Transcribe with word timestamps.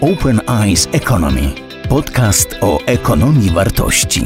Open 0.00 0.40
Eyes 0.48 0.88
Economy. 0.92 1.52
Podcast 1.88 2.56
o 2.60 2.78
ekonomii 2.86 3.50
wartości. 3.50 4.24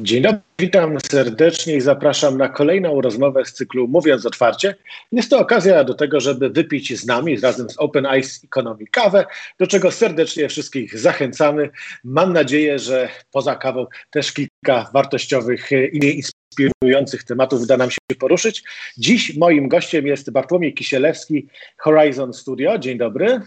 Dzień 0.00 0.22
dobry, 0.22 0.40
witam 0.58 0.98
serdecznie 1.10 1.76
i 1.76 1.80
zapraszam 1.80 2.38
na 2.38 2.48
kolejną 2.48 3.00
rozmowę 3.00 3.44
z 3.44 3.52
cyklu 3.52 3.88
Mówiąc 3.88 4.26
Otwarcie. 4.26 4.74
Jest 5.12 5.30
to 5.30 5.38
okazja 5.38 5.84
do 5.84 5.94
tego, 5.94 6.20
żeby 6.20 6.50
wypić 6.50 7.00
z 7.00 7.06
nami 7.06 7.40
razem 7.40 7.70
z 7.70 7.78
Open 7.78 8.06
Eyes 8.06 8.44
Economy 8.44 8.84
kawę, 8.90 9.26
do 9.58 9.66
czego 9.66 9.90
serdecznie 9.90 10.48
wszystkich 10.48 10.98
zachęcamy. 10.98 11.70
Mam 12.04 12.32
nadzieję, 12.32 12.78
że 12.78 13.08
poza 13.32 13.56
kawą 13.56 13.86
też 14.10 14.32
kilka 14.66 14.90
wartościowych 14.92 15.70
i 15.92 15.98
inspirujących 16.16 17.24
tematów 17.24 17.62
uda 17.62 17.76
nam 17.76 17.90
się 17.90 17.98
poruszyć. 18.18 18.62
Dziś 18.98 19.36
moim 19.36 19.68
gościem 19.68 20.06
jest 20.06 20.30
Bartłomiej 20.30 20.74
Kisielewski, 20.74 21.46
Horizon 21.78 22.32
Studio. 22.32 22.78
Dzień 22.78 22.98
dobry. 22.98 23.40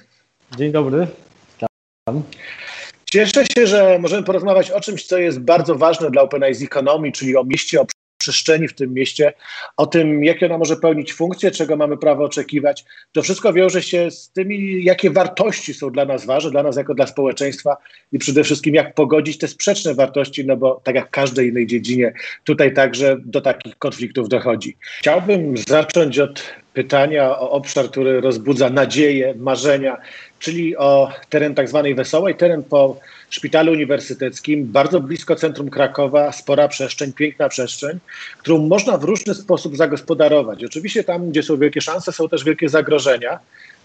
Dzień 0.58 0.72
dobry. 0.72 1.08
Witam. 1.54 2.24
Cieszę 3.06 3.46
się, 3.58 3.68
że 3.68 4.00
możemy 4.00 4.24
porozmawiać 4.24 4.72
o 4.72 4.82
czymś, 4.82 5.06
co 5.06 5.18
jest 5.18 5.40
bardzo 5.40 5.76
ważne 5.76 6.12
dla 6.12 6.22
Open 6.22 6.44
Eyes 6.44 6.62
Economy, 6.62 7.12
czyli 7.12 7.38
o 7.38 7.44
mieście, 7.44 7.82
o 7.82 7.86
przestrzeni 8.26 8.68
w 8.68 8.74
tym 8.74 8.94
mieście, 8.94 9.34
o 9.78 9.86
tym, 9.88 10.24
jakie 10.24 10.46
ona 10.46 10.58
może 10.58 10.76
pełnić 10.76 11.14
funkcje, 11.14 11.52
czego 11.52 11.76
mamy 11.76 11.98
prawo 11.98 12.24
oczekiwać. 12.24 12.86
To 13.12 13.22
wszystko 13.22 13.54
wiąże 13.54 13.82
się 13.82 14.12
z 14.12 14.30
tymi, 14.30 14.84
jakie 14.84 15.10
wartości 15.12 15.74
są 15.74 15.92
dla 15.92 16.06
nas 16.06 16.26
ważne, 16.26 16.52
dla 16.52 16.64
nas 16.64 16.78
jako 16.78 16.94
dla 16.94 17.08
społeczeństwa 17.08 17.78
i 18.12 18.20
przede 18.20 18.44
wszystkim 18.44 18.76
jak 18.76 18.94
pogodzić 18.94 19.38
te 19.38 19.48
sprzeczne 19.48 19.94
wartości, 19.94 20.46
no 20.46 20.58
bo 20.58 20.82
tak 20.84 20.96
jak 20.96 21.08
w 21.08 21.12
każdej 21.12 21.50
innej 21.50 21.68
dziedzinie, 21.68 22.14
tutaj 22.44 22.74
także 22.74 23.18
do 23.26 23.42
takich 23.42 23.78
konfliktów 23.78 24.30
dochodzi. 24.30 24.78
Chciałbym 25.00 25.58
zacząć 25.58 26.20
od 26.20 26.65
pytania 26.76 27.40
o 27.40 27.52
obszar, 27.52 27.90
który 27.92 28.22
rozbudza 28.22 28.70
nadzieje, 28.70 29.34
marzenia, 29.38 29.98
czyli 30.40 30.78
o 30.78 31.12
teren 31.30 31.56
tak 31.56 31.70
zwanej 31.70 31.96
Wesołej, 31.96 32.36
teren 32.36 32.64
po 32.64 33.00
szpitalu 33.30 33.72
uniwersyteckim, 33.72 34.66
bardzo 34.66 35.00
blisko 35.00 35.36
centrum 35.36 35.70
Krakowa, 35.70 36.32
spora 36.32 36.68
przestrzeń, 36.68 37.14
piękna 37.14 37.50
przestrzeń, 37.50 38.00
którą 38.38 38.68
można 38.68 38.98
w 38.98 39.04
różny 39.04 39.34
sposób 39.34 39.78
zagospodarować. 39.78 40.64
Oczywiście 40.64 41.04
tam, 41.04 41.30
gdzie 41.30 41.44
są 41.44 41.58
wielkie 41.58 41.82
szanse, 41.82 42.12
są 42.12 42.30
też 42.30 42.44
wielkie 42.44 42.70
zagrożenia, 42.70 43.40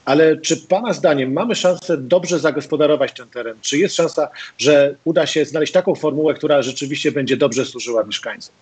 ale 0.05 0.37
czy 0.37 0.57
Pana 0.57 0.93
zdaniem 0.93 1.33
mamy 1.33 1.55
szansę 1.55 1.97
dobrze 1.97 2.39
zagospodarować 2.39 3.13
ten 3.13 3.29
teren? 3.29 3.57
Czy 3.61 3.79
jest 3.79 3.97
szansa, 3.97 4.29
że 4.59 4.95
uda 5.05 5.27
się 5.27 5.45
znaleźć 5.45 5.73
taką 5.73 5.95
formułę, 5.95 6.35
która 6.35 6.63
rzeczywiście 6.63 7.13
będzie 7.13 7.37
dobrze 7.37 7.65
służyła 7.65 8.05
mieszkańcom? 8.05 8.55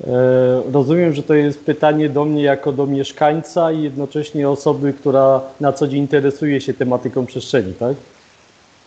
E, 0.00 0.62
rozumiem, 0.72 1.14
że 1.14 1.22
to 1.22 1.34
jest 1.34 1.64
pytanie 1.64 2.08
do 2.08 2.24
mnie 2.24 2.42
jako 2.42 2.72
do 2.72 2.86
mieszkańca 2.86 3.72
i 3.72 3.82
jednocześnie 3.82 4.48
osoby, 4.48 4.92
która 4.92 5.40
na 5.60 5.72
co 5.72 5.88
dzień 5.88 6.00
interesuje 6.00 6.60
się 6.60 6.74
tematyką 6.74 7.26
przestrzeni, 7.26 7.72
tak? 7.72 7.96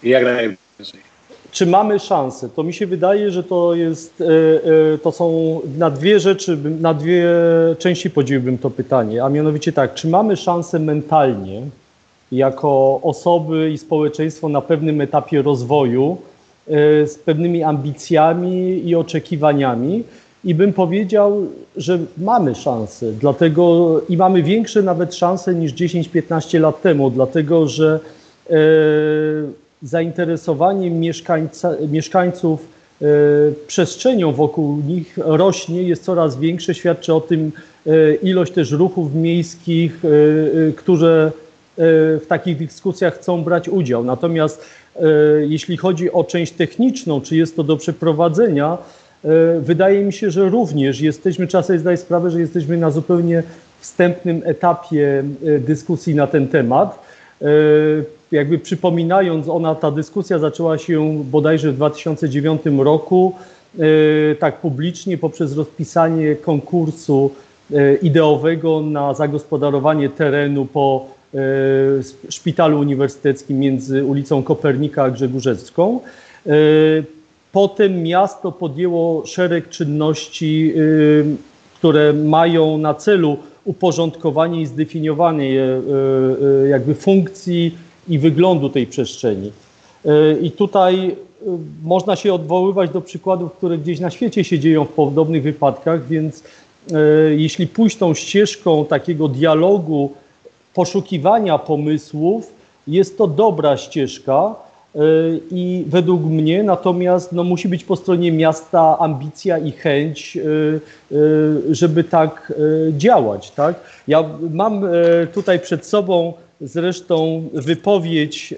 Jak 0.04 0.24
najbardziej. 0.24 1.08
Czy 1.52 1.66
mamy 1.66 2.00
szansę? 2.00 2.50
To 2.50 2.64
mi 2.64 2.74
się 2.74 2.88
wydaje, 2.88 3.32
że 3.32 3.44
to 3.44 3.76
jest, 3.76 4.22
e, 4.22 4.26
e, 4.94 4.98
to 4.98 5.12
są 5.12 5.60
na 5.78 5.90
dwie 5.90 6.20
rzeczy, 6.20 6.58
na 6.80 6.94
dwie 6.94 7.26
części 7.80 8.10
podzieliłbym 8.10 8.58
to 8.58 8.70
pytanie, 8.70 9.24
a 9.24 9.30
mianowicie 9.30 9.74
tak, 9.74 9.94
czy 9.94 10.08
mamy 10.08 10.38
szansę 10.38 10.80
mentalnie 10.80 11.62
jako 12.32 13.00
osoby 13.04 13.72
i 13.72 13.78
społeczeństwo 13.78 14.50
na 14.50 14.62
pewnym 14.62 15.02
etapie 15.02 15.42
rozwoju 15.42 16.18
z 17.06 17.16
pewnymi 17.26 17.64
ambicjami 17.64 18.88
i 18.90 18.96
oczekiwaniami, 18.96 20.04
i 20.44 20.56
bym 20.56 20.74
powiedział, 20.74 21.48
że 21.78 22.00
mamy 22.18 22.56
szansę, 22.56 23.12
dlatego 23.12 24.02
i 24.10 24.18
mamy 24.18 24.44
większe 24.44 24.82
nawet 24.82 25.16
szanse 25.16 25.56
niż 25.56 25.74
10-15 25.74 26.60
lat 26.60 26.82
temu, 26.82 27.10
dlatego 27.10 27.68
że 27.68 28.00
e, 28.50 28.56
zainteresowanie 29.84 30.92
mieszkańców 31.88 32.68
e, 33.02 33.06
przestrzenią 33.68 34.32
wokół 34.32 34.78
nich 34.88 35.18
rośnie, 35.18 35.84
jest 35.84 36.04
coraz 36.04 36.40
większe, 36.40 36.76
świadczy 36.76 37.14
o 37.14 37.22
tym 37.22 37.52
e, 37.88 38.14
ilość 38.16 38.54
też 38.54 38.72
ruchów 38.72 39.16
miejskich, 39.16 40.06
e, 40.06 40.08
e 40.08 40.72
które 40.72 41.26
e, 41.26 41.32
w 42.20 42.26
takich 42.28 42.58
dyskusjach 42.58 43.16
chcą 43.16 43.44
brać 43.44 43.70
udział. 43.70 44.04
Natomiast 44.04 44.78
jeśli 45.48 45.78
chodzi 45.78 46.12
o 46.12 46.24
część 46.24 46.52
techniczną, 46.52 47.22
czy 47.22 47.36
jest 47.36 47.56
to 47.56 47.64
do 47.64 47.78
przeprowadzenia, 47.78 48.78
E, 48.78 48.97
wydaje 49.62 50.04
mi 50.04 50.14
się, 50.14 50.32
że 50.32 50.50
również 50.50 51.02
jesteśmy, 51.02 51.48
trzeba 51.48 51.64
sobie 51.64 51.80
zdać 51.80 52.00
sprawę, 52.00 52.32
że 52.32 52.40
jesteśmy 52.40 52.78
na 52.78 52.92
zupełnie 52.92 53.44
wstępnym 53.80 54.42
etapie 54.46 55.24
e, 55.46 55.60
dyskusji 55.60 56.16
na 56.16 56.28
ten 56.28 56.48
temat. 56.48 57.00
E, 57.42 57.46
jakby 58.32 58.60
przypominając, 58.60 59.48
ona, 59.48 59.76
ta 59.76 59.92
dyskusja 59.92 60.40
zaczęła 60.40 60.78
się 60.78 61.24
bodajże 61.24 61.72
w 61.72 61.76
2009 61.76 62.62
roku, 62.78 63.36
tak 64.40 64.62
publicznie 64.62 65.18
poprzez 65.18 65.58
rozpisanie 65.58 66.36
konkursu 66.36 67.32
ideowego 68.02 68.82
na 68.82 69.14
zagospodarowanie 69.14 70.10
terenu 70.10 70.66
po 70.66 71.06
szpitalu 72.30 72.80
uniwersyteckim 72.80 73.60
między 73.60 74.06
ulicą 74.06 74.44
Kopernika 74.44 75.04
a 75.04 75.10
Grzegórzewską. 75.12 76.00
Potem 77.58 78.04
miasto 78.04 78.52
podjęło 78.52 79.26
szereg 79.26 79.70
czynności, 79.70 80.74
y, 80.76 81.26
które 81.76 82.14
mają 82.14 82.78
na 82.78 82.94
celu 82.94 83.38
uporządkowanie 83.66 84.62
i 84.62 84.66
zdefiniowanie 84.66 85.46
y, 85.46 86.66
y, 86.66 86.68
jakby 86.68 86.96
funkcji 86.96 87.78
i 88.10 88.20
wyglądu 88.20 88.70
tej 88.70 88.88
przestrzeni. 88.88 89.52
I 90.42 90.52
tutaj 90.52 91.16
można 91.84 92.16
się 92.16 92.34
odwoływać 92.34 92.90
do 92.90 93.02
przykładów, 93.02 93.54
które 93.54 93.78
gdzieś 93.78 94.00
na 94.00 94.10
świecie 94.10 94.44
się 94.44 94.60
dzieją 94.60 94.86
w 94.86 94.90
podobnych 94.90 95.44
wypadkach, 95.44 96.08
więc 96.08 96.44
jeśli 97.38 97.68
pójść 97.68 97.98
tą 97.98 98.14
ścieżką 98.14 98.86
takiego 98.86 99.28
dialogu, 99.28 100.12
poszukiwania 100.74 101.58
pomysłów, 101.58 102.52
jest 102.88 103.18
to 103.18 103.28
dobra 103.28 103.78
ścieżka, 103.78 104.67
i 105.52 105.86
według 105.88 106.24
mnie 106.24 106.64
natomiast 106.64 107.32
no, 107.32 107.44
musi 107.44 107.68
być 107.68 107.84
po 107.84 107.96
stronie 107.96 108.32
miasta 108.32 109.00
ambicja 109.00 109.58
i 109.58 109.72
chęć, 109.72 110.38
y, 110.38 110.80
y, 111.12 111.76
żeby 111.76 112.04
tak 112.04 112.54
y, 112.60 112.94
działać. 112.98 113.52
Tak? 113.52 113.76
Ja 114.08 114.24
mam 114.52 114.86
tutaj 115.34 115.60
przed 115.60 115.86
sobą 115.86 116.34
zresztą 116.62 117.50
wypowiedź 117.54 118.54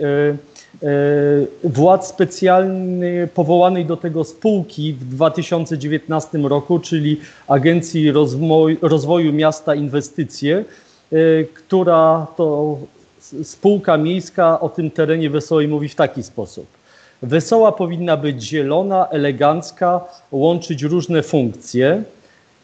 władz 1.64 2.08
specjalnej 2.08 3.28
powołanej 3.28 3.86
do 3.86 3.98
tego 3.98 4.24
spółki 4.24 4.94
w 4.94 5.06
2019 5.06 6.38
roku, 6.38 6.80
czyli 6.80 7.20
Agencji 7.48 8.12
Rozwoju 8.82 9.34
Miasta 9.34 9.76
Inwestycje, 9.76 10.66
która 11.54 12.28
to 12.38 12.78
spółka 13.44 13.98
miejska 13.98 14.60
o 14.60 14.70
tym 14.70 14.92
terenie 14.92 15.30
Wesołej 15.30 15.68
mówi 15.68 15.90
w 15.90 15.96
taki 15.96 16.24
sposób. 16.24 16.66
Wesoła 17.22 17.72
powinna 17.72 18.18
być 18.18 18.44
zielona, 18.44 19.08
elegancka, 19.08 20.02
łączyć 20.32 20.84
różne 20.84 21.24
funkcje. 21.24 22.04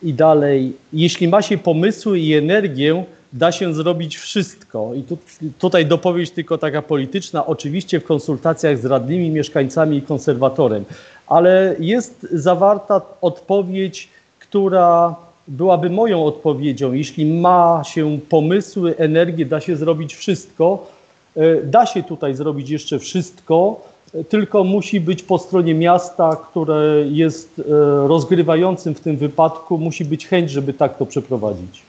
I 0.03 0.13
dalej, 0.13 0.73
jeśli 0.93 1.27
ma 1.27 1.41
się 1.41 1.57
pomysły 1.57 2.19
i 2.19 2.33
energię, 2.33 3.03
da 3.33 3.51
się 3.51 3.73
zrobić 3.73 4.17
wszystko. 4.17 4.93
I 4.93 5.03
tu, 5.03 5.17
tutaj 5.59 5.85
dopowiedź 5.85 6.31
tylko 6.31 6.57
taka 6.57 6.81
polityczna, 6.81 7.45
oczywiście 7.45 7.99
w 7.99 8.03
konsultacjach 8.03 8.77
z 8.77 8.85
radnymi, 8.85 9.29
mieszkańcami 9.29 9.97
i 9.97 10.01
konserwatorem, 10.01 10.85
ale 11.27 11.75
jest 11.79 12.27
zawarta 12.31 13.01
odpowiedź, 13.21 14.09
która 14.39 15.15
byłaby 15.47 15.89
moją 15.89 16.25
odpowiedzią. 16.25 16.93
Jeśli 16.93 17.25
ma 17.25 17.81
się 17.85 18.19
pomysły, 18.29 18.97
energię, 18.97 19.45
da 19.45 19.59
się 19.59 19.75
zrobić 19.75 20.15
wszystko. 20.15 20.87
E, 21.35 21.61
da 21.63 21.85
się 21.85 22.03
tutaj 22.03 22.35
zrobić 22.35 22.69
jeszcze 22.69 22.99
wszystko, 22.99 23.81
e, 24.13 24.23
tylko 24.23 24.63
musi 24.63 25.01
być 25.01 25.23
po 25.23 25.37
stronie 25.37 25.73
miasta, 25.73 26.35
które 26.35 27.05
jest 27.07 27.59
e, 27.59 27.63
rozgrywającym 28.07 28.95
w 28.95 28.99
tym 28.99 29.17
wypadku, 29.17 29.77
musi 29.77 30.05
być 30.05 30.27
chęć, 30.27 30.51
żeby 30.51 30.73
tak 30.73 30.97
to 30.97 31.05
przeprowadzić. 31.05 31.83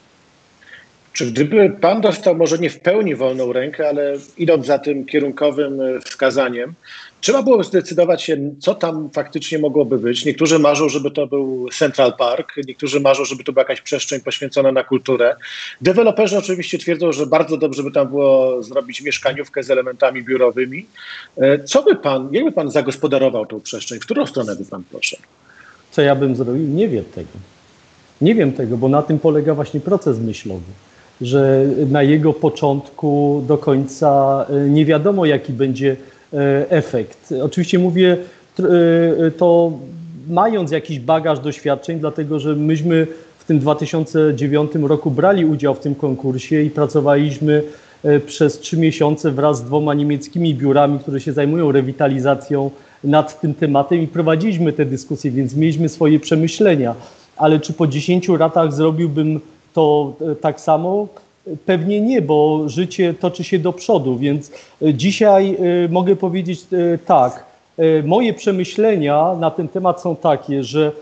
Czy 1.16 1.26
gdyby 1.26 1.70
pan 1.80 2.00
dostał 2.00 2.36
może 2.36 2.58
nie 2.58 2.70
w 2.70 2.80
pełni 2.80 3.14
wolną 3.14 3.52
rękę, 3.52 3.88
ale 3.88 4.16
idąc 4.38 4.66
za 4.66 4.78
tym 4.78 5.06
kierunkowym 5.06 5.80
wskazaniem, 6.04 6.74
Trzeba 7.20 7.42
było 7.42 7.62
zdecydować 7.62 8.22
się, 8.22 8.36
co 8.58 8.74
tam 8.74 9.10
faktycznie 9.10 9.58
mogłoby 9.58 9.98
być. 9.98 10.24
Niektórzy 10.24 10.58
marzą, 10.58 10.88
żeby 10.88 11.10
to 11.10 11.26
był 11.26 11.68
Central 11.78 12.16
Park, 12.16 12.52
niektórzy 12.66 13.00
marzą, 13.00 13.24
żeby 13.24 13.44
to 13.44 13.52
była 13.52 13.62
jakaś 13.62 13.80
przestrzeń 13.80 14.20
poświęcona 14.20 14.72
na 14.72 14.84
kulturę. 14.84 15.36
Deweloperzy 15.80 16.38
oczywiście 16.38 16.78
twierdzą, 16.78 17.12
że 17.12 17.26
bardzo 17.26 17.56
dobrze 17.56 17.82
by 17.82 17.92
tam 17.92 18.08
było 18.08 18.62
zrobić 18.62 19.02
mieszkaniówkę 19.02 19.62
z 19.62 19.70
elementami 19.70 20.22
biurowymi. 20.22 20.86
E, 21.36 21.64
co 21.64 21.82
by 21.82 21.96
pan, 21.96 22.28
jakby 22.32 22.52
pan 22.52 22.70
zagospodarował 22.70 23.46
tą 23.46 23.60
przestrzeń? 23.60 23.98
W 23.98 24.02
którą 24.02 24.26
stronę 24.26 24.56
by 24.56 24.64
pan 24.64 24.84
poszedł? 24.92 25.22
Co 25.90 26.02
ja 26.02 26.14
bym 26.14 26.36
zrobił? 26.36 26.69
Nie 26.69 26.88
wiem 26.88 27.04
tego. 27.04 27.38
Nie 28.20 28.34
wiem 28.34 28.52
tego, 28.52 28.76
bo 28.76 28.88
na 28.88 29.02
tym 29.02 29.19
polega 29.19 29.54
właśnie 29.54 29.80
proces 29.80 30.19
myślowy, 30.19 30.72
że 31.20 31.66
na 31.90 32.02
jego 32.02 32.32
początku 32.32 33.42
do 33.46 33.58
końca 33.58 34.46
e, 34.50 34.68
nie 34.68 34.84
wiadomo, 34.84 35.26
jaki 35.26 35.52
będzie 35.52 35.96
e, 36.32 36.70
efekt. 36.70 37.34
Oczywiście 37.42 37.78
mówię 37.78 38.16
to 39.36 39.72
mając 40.28 40.70
jakiś 40.70 41.00
bagaż 41.00 41.40
doświadczeń, 41.40 42.00
dlatego 42.00 42.40
że 42.40 42.54
myśmy 42.54 43.06
w 43.38 43.44
tym 43.44 43.58
2009 43.58 44.72
roku 44.82 45.10
brali 45.10 45.44
udział 45.44 45.74
w 45.74 45.80
tym 45.80 45.94
konkursie 45.94 46.62
i 46.62 46.70
pracowaliśmy 46.70 47.62
przez 48.26 48.58
trzy 48.58 48.76
miesiące 48.76 49.30
wraz 49.30 49.58
z 49.58 49.62
dwoma 49.62 49.94
niemieckimi 49.94 50.54
biurami, 50.54 50.98
które 50.98 51.20
się 51.20 51.32
zajmują 51.32 51.72
rewitalizacją 51.72 52.70
nad 53.04 53.40
tym 53.40 53.54
tematem 53.54 54.02
i 54.02 54.06
prowadziliśmy 54.06 54.72
te 54.72 54.84
dyskusje, 54.84 55.30
więc 55.30 55.54
mieliśmy 55.54 55.88
swoje 55.88 56.20
przemyślenia. 56.20 56.94
Ale 57.36 57.60
czy 57.60 57.72
po 57.72 57.86
10 57.86 58.28
latach 58.28 58.72
zrobiłbym 58.72 59.40
to 59.76 60.12
e, 60.20 60.34
tak 60.34 60.61
samo? 60.61 61.08
Pewnie 61.67 62.00
nie, 62.00 62.23
bo 62.23 62.69
życie 62.69 63.14
toczy 63.14 63.44
się 63.44 63.58
do 63.58 63.73
przodu, 63.73 64.17
więc 64.17 64.50
e, 64.82 64.94
dzisiaj 64.94 65.55
e, 65.55 65.88
mogę 65.88 66.17
powiedzieć 66.17 66.61
tak. 67.06 67.46
Moje 68.05 68.34
przemyślenia 68.34 69.34
na 69.40 69.50
ten 69.50 69.69
temat 69.69 70.00
są 70.00 70.17
takie, 70.17 70.64
że 70.64 70.93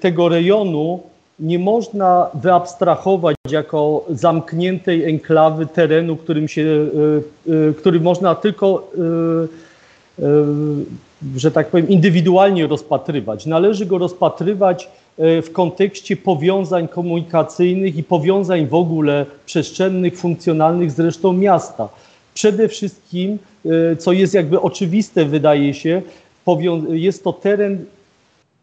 tego 0.00 0.28
rejonu 0.28 1.00
nie 1.40 1.58
można 1.58 2.30
wyabstrahować 2.34 3.36
jako 3.50 4.04
zamkniętej 4.10 5.04
enklawy 5.04 5.66
terenu, 5.66 6.16
którym 6.16 6.48
się, 6.48 6.86
który 7.78 8.00
można 8.00 8.34
tylko 8.34 8.90
że 11.36 11.50
tak 11.50 11.68
powiem, 11.68 11.88
indywidualnie 11.88 12.66
rozpatrywać. 12.66 13.46
Należy 13.46 13.86
go 13.86 13.98
rozpatrywać 13.98 14.88
e, 15.18 15.42
w 15.42 15.52
kontekście 15.52 16.16
powiązań 16.16 16.88
komunikacyjnych 16.88 17.96
i 17.96 18.02
powiązań 18.02 18.66
w 18.66 18.74
ogóle 18.74 19.26
przestrzennych, 19.46 20.18
funkcjonalnych 20.18 20.90
z 20.90 21.00
resztą 21.00 21.32
miasta. 21.32 21.88
Przede 22.34 22.68
wszystkim, 22.68 23.38
e, 23.66 23.96
co 23.96 24.12
jest 24.12 24.34
jakby 24.34 24.60
oczywiste, 24.60 25.24
wydaje 25.24 25.74
się, 25.74 26.02
jest 26.90 27.24
to 27.24 27.32
teren 27.32 27.84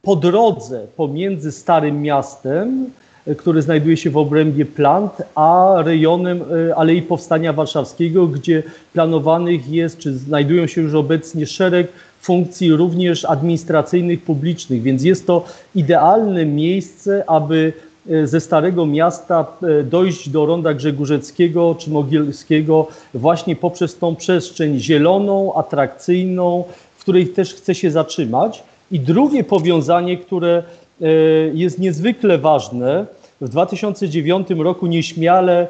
po 0.02 0.16
drodze 0.16 0.88
pomiędzy 0.96 1.52
Starym 1.52 2.02
Miastem, 2.02 2.86
e, 3.28 3.36
który 3.36 3.62
znajduje 3.62 3.98
się 3.98 4.10
w 4.10 4.18
obrębie 4.18 4.66
plant, 4.66 5.12
a 5.36 5.76
rejonem 5.86 6.42
Alei 6.76 7.02
Powstania 7.02 7.54
Warszawskiego, 7.54 8.28
gdzie 8.28 8.64
planowanych 8.94 9.70
jest, 9.70 9.98
czy 9.98 10.14
znajdują 10.14 10.68
się 10.68 10.82
już 10.82 10.94
obecnie 10.94 11.46
szereg 11.46 11.88
funkcji 12.28 12.72
również 12.72 13.26
administracyjnych, 13.26 14.22
publicznych, 14.24 14.82
więc 14.82 15.04
jest 15.04 15.28
to 15.28 15.46
idealne 15.76 16.46
miejsce, 16.46 17.24
aby 17.28 17.74
e, 18.10 18.28
ze 18.28 18.40
Starego 18.40 18.86
Miasta 18.86 19.46
e, 19.64 19.84
dojść 19.84 20.30
do 20.30 20.46
Ronda 20.46 20.74
Grzegórzeckiego 20.74 21.76
czy 21.80 21.90
Mogielskiego 21.90 22.88
właśnie 23.14 23.56
poprzez 23.56 23.98
tą 23.98 24.16
przestrzeń 24.16 24.80
zieloną, 24.80 25.54
atrakcyjną, 25.54 26.64
w 26.98 27.02
której 27.02 27.28
też 27.28 27.54
chce 27.54 27.76
się 27.76 27.92
zatrzymać. 27.92 28.64
I 28.92 29.00
drugie 29.00 29.44
powiązanie, 29.44 30.18
które 30.18 30.64
e, 31.02 31.06
jest 31.54 31.80
niezwykle 31.80 32.38
ważne, 32.38 33.06
w 33.42 33.50
2009 33.50 34.48
roku 34.50 34.88
nieśmiale 34.88 35.68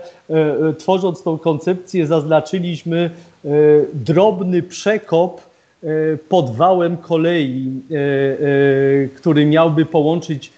tworząc 0.78 1.24
tą 1.24 1.38
koncepcję 1.38 2.08
zaznaczyliśmy 2.08 3.10
drobny 3.94 4.64
przekop 4.64 5.42
E, 5.84 6.18
pod 6.18 6.56
wałem 6.56 6.98
kolei, 6.98 7.72
e, 7.92 7.96
e, 7.96 9.08
który 9.08 9.46
miałby 9.46 9.86
połączyć 9.86 10.52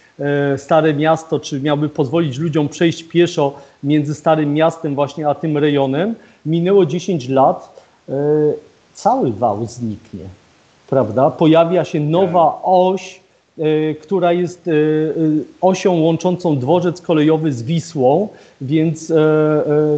Stare 0.57 0.93
Miasto, 0.93 1.39
czy 1.39 1.61
miałby 1.61 1.89
pozwolić 1.89 2.37
ludziom 2.37 2.69
przejść 2.69 3.03
pieszo 3.03 3.53
między 3.83 4.15
Starym 4.15 4.53
Miastem 4.53 4.95
właśnie 4.95 5.27
a 5.27 5.35
tym 5.35 5.57
rejonem. 5.57 6.15
Minęło 6.45 6.85
10 6.85 7.29
lat, 7.29 7.83
cały 8.93 9.31
wał 9.31 9.65
zniknie, 9.65 10.25
prawda? 10.89 11.29
Pojawia 11.29 11.85
się 11.85 11.99
nowa 11.99 12.45
tak. 12.45 12.61
oś, 12.63 13.21
która 14.01 14.33
jest 14.33 14.69
osią 15.61 15.93
łączącą 15.99 16.59
dworzec 16.59 17.01
kolejowy 17.01 17.53
z 17.53 17.63
Wisłą, 17.63 18.27
więc 18.61 19.13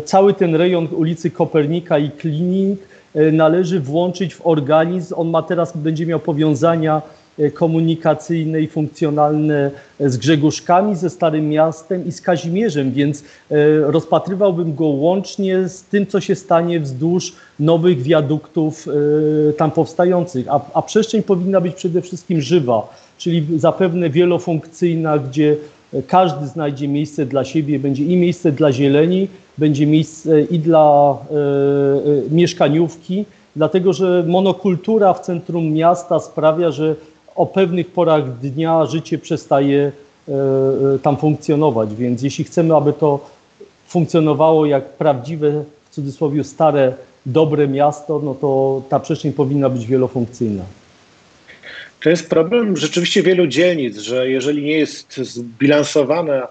cały 0.06 0.34
ten 0.34 0.56
rejon 0.56 0.88
ulicy 0.96 1.32
Kopernika 1.32 1.98
i 1.98 2.12
Klinik 2.12 2.91
należy 3.32 3.80
włączyć 3.80 4.36
w 4.36 4.48
organizm. 4.48 5.14
On 5.18 5.30
ma 5.30 5.42
teraz, 5.42 5.78
będzie 5.78 6.06
miał 6.06 6.20
powiązania 6.20 7.02
e, 7.40 7.52
komunikacyjne 7.52 8.62
i 8.62 8.68
funkcjonalne 8.68 9.72
z 10.00 10.18
Grzegórzkami, 10.18 10.96
ze 10.96 11.10
Starym 11.10 11.50
Miastem 11.50 12.06
i 12.08 12.12
z 12.12 12.22
Kazimierzem, 12.22 12.92
więc 12.92 13.22
e, 13.22 13.24
rozpatrywałbym 13.80 14.76
go 14.76 14.86
łącznie 14.86 15.70
z 15.70 15.84
tym, 15.84 16.08
co 16.08 16.22
się 16.22 16.36
stanie 16.36 16.80
wzdłuż 16.80 17.34
nowych 17.60 18.02
wiaduktów 18.02 18.88
tam 19.58 19.72
powstających. 19.72 20.46
A, 20.50 20.62
a 20.74 20.82
przestrzeń 20.82 21.24
powinna 21.24 21.62
być 21.62 21.76
przede 21.76 22.02
wszystkim 22.02 22.42
żywa, 22.42 22.94
czyli 23.18 23.60
zapewne 23.60 24.10
wielofunkcyjna, 24.10 25.18
gdzie 25.18 25.56
każdy 26.08 26.48
znajdzie 26.48 26.88
miejsce 26.88 27.26
dla 27.26 27.46
siebie, 27.46 27.80
będzie 27.80 28.04
i 28.04 28.18
miejsce 28.18 28.52
dla 28.52 28.72
zieleni, 28.72 29.28
będzie 29.58 29.88
miejsce 29.88 30.42
i 30.42 30.60
dla 30.60 31.18
e, 31.32 31.36
e, 31.36 32.30
mieszkaniówki, 32.32 33.26
dlatego 33.56 33.94
że 33.94 34.24
monokultura 34.28 35.14
w 35.14 35.20
centrum 35.20 35.74
miasta 35.74 36.20
sprawia, 36.20 36.72
że 36.72 36.96
o 37.36 37.46
pewnych 37.46 37.92
porach 37.92 38.40
dnia 38.40 38.86
życie 38.86 39.18
przestaje 39.18 39.92
e, 40.28 40.32
tam 41.04 41.18
funkcjonować. 41.18 41.96
Więc 41.96 42.22
jeśli 42.22 42.44
chcemy, 42.44 42.76
aby 42.76 42.94
to 42.94 43.20
funkcjonowało 43.88 44.66
jak 44.66 44.90
prawdziwe, 44.90 45.64
w 45.92 45.96
cudzysłowie 45.96 46.44
stare, 46.44 46.94
dobre 47.26 47.68
miasto, 47.68 48.22
no 48.24 48.36
to 48.36 48.82
ta 48.90 49.00
przestrzeń 49.00 49.34
powinna 49.34 49.70
być 49.70 49.86
wielofunkcyjna. 49.86 50.64
To 52.04 52.10
jest 52.10 52.30
problem 52.30 52.78
rzeczywiście 52.78 53.24
wielu 53.24 53.48
dzielnic, 53.48 53.98
że 53.98 54.30
jeżeli 54.30 54.64
nie 54.64 54.78
jest 54.78 55.18
zbilansowana 55.18 56.48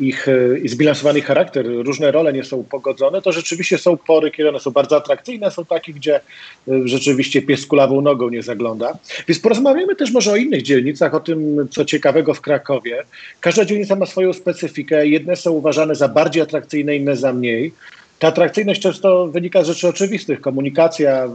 ich 0.00 0.28
y, 0.28 0.62
zbilansowany 0.64 1.20
charakter, 1.20 1.66
różne 1.66 2.10
role 2.10 2.32
nie 2.32 2.44
są 2.44 2.64
pogodzone, 2.64 3.22
to 3.22 3.32
rzeczywiście 3.32 3.78
są 3.78 3.96
pory, 3.96 4.30
kiedy 4.30 4.48
one 4.48 4.60
są 4.60 4.70
bardzo 4.70 4.96
atrakcyjne, 4.96 5.50
są 5.50 5.64
takie, 5.64 5.92
gdzie 5.92 6.20
y, 6.68 6.88
rzeczywiście 6.88 7.42
pies 7.42 7.66
kulawą 7.66 8.00
nogą 8.00 8.28
nie 8.28 8.42
zagląda. 8.42 8.98
Więc 9.28 9.40
porozmawiamy 9.40 9.96
też 9.96 10.12
może 10.12 10.32
o 10.32 10.36
innych 10.36 10.62
dzielnicach, 10.62 11.14
o 11.14 11.20
tym, 11.20 11.68
co 11.70 11.84
ciekawego 11.84 12.34
w 12.34 12.40
Krakowie. 12.40 13.04
Każda 13.40 13.64
dzielnica 13.64 13.96
ma 13.96 14.06
swoją 14.06 14.32
specyfikę. 14.32 15.06
Jedne 15.06 15.36
są 15.36 15.50
uważane 15.50 15.94
za 15.94 16.08
bardziej 16.08 16.42
atrakcyjne, 16.42 16.96
inne 16.96 17.16
za 17.16 17.32
mniej. 17.32 17.72
Ta 18.18 18.28
atrakcyjność 18.28 18.80
często 18.80 19.26
wynika 19.26 19.62
z 19.62 19.66
rzeczy 19.66 19.88
oczywistych, 19.88 20.40
komunikacja, 20.40 21.28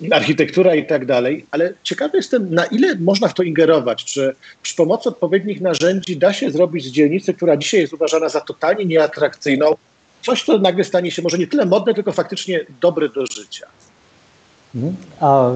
yy, 0.00 0.14
architektura 0.14 0.74
i 0.74 0.86
tak 0.86 1.06
dalej, 1.06 1.46
ale 1.50 1.72
ciekawy 1.82 2.16
jestem, 2.16 2.54
na 2.54 2.64
ile 2.64 2.94
można 2.94 3.28
w 3.28 3.34
to 3.34 3.42
ingerować. 3.42 4.04
Czy 4.04 4.34
przy 4.62 4.76
pomocy 4.76 5.08
odpowiednich 5.08 5.60
narzędzi 5.60 6.16
da 6.16 6.32
się 6.32 6.50
zrobić 6.50 6.84
z 6.84 6.90
dzielnicy, 6.90 7.34
która 7.34 7.56
dzisiaj 7.56 7.80
jest 7.80 7.92
uważana 7.92 8.28
za 8.28 8.40
totalnie 8.40 8.84
nieatrakcyjną, 8.84 9.74
coś, 10.22 10.42
co 10.42 10.58
nagle 10.58 10.84
stanie 10.84 11.10
się 11.10 11.22
może 11.22 11.38
nie 11.38 11.46
tyle 11.46 11.66
modne, 11.66 11.94
tylko 11.94 12.12
faktycznie 12.12 12.60
dobre 12.80 13.08
do 13.08 13.26
życia. 13.26 13.66
Mhm. 14.74 14.96
A 15.20 15.50
y, 15.50 15.54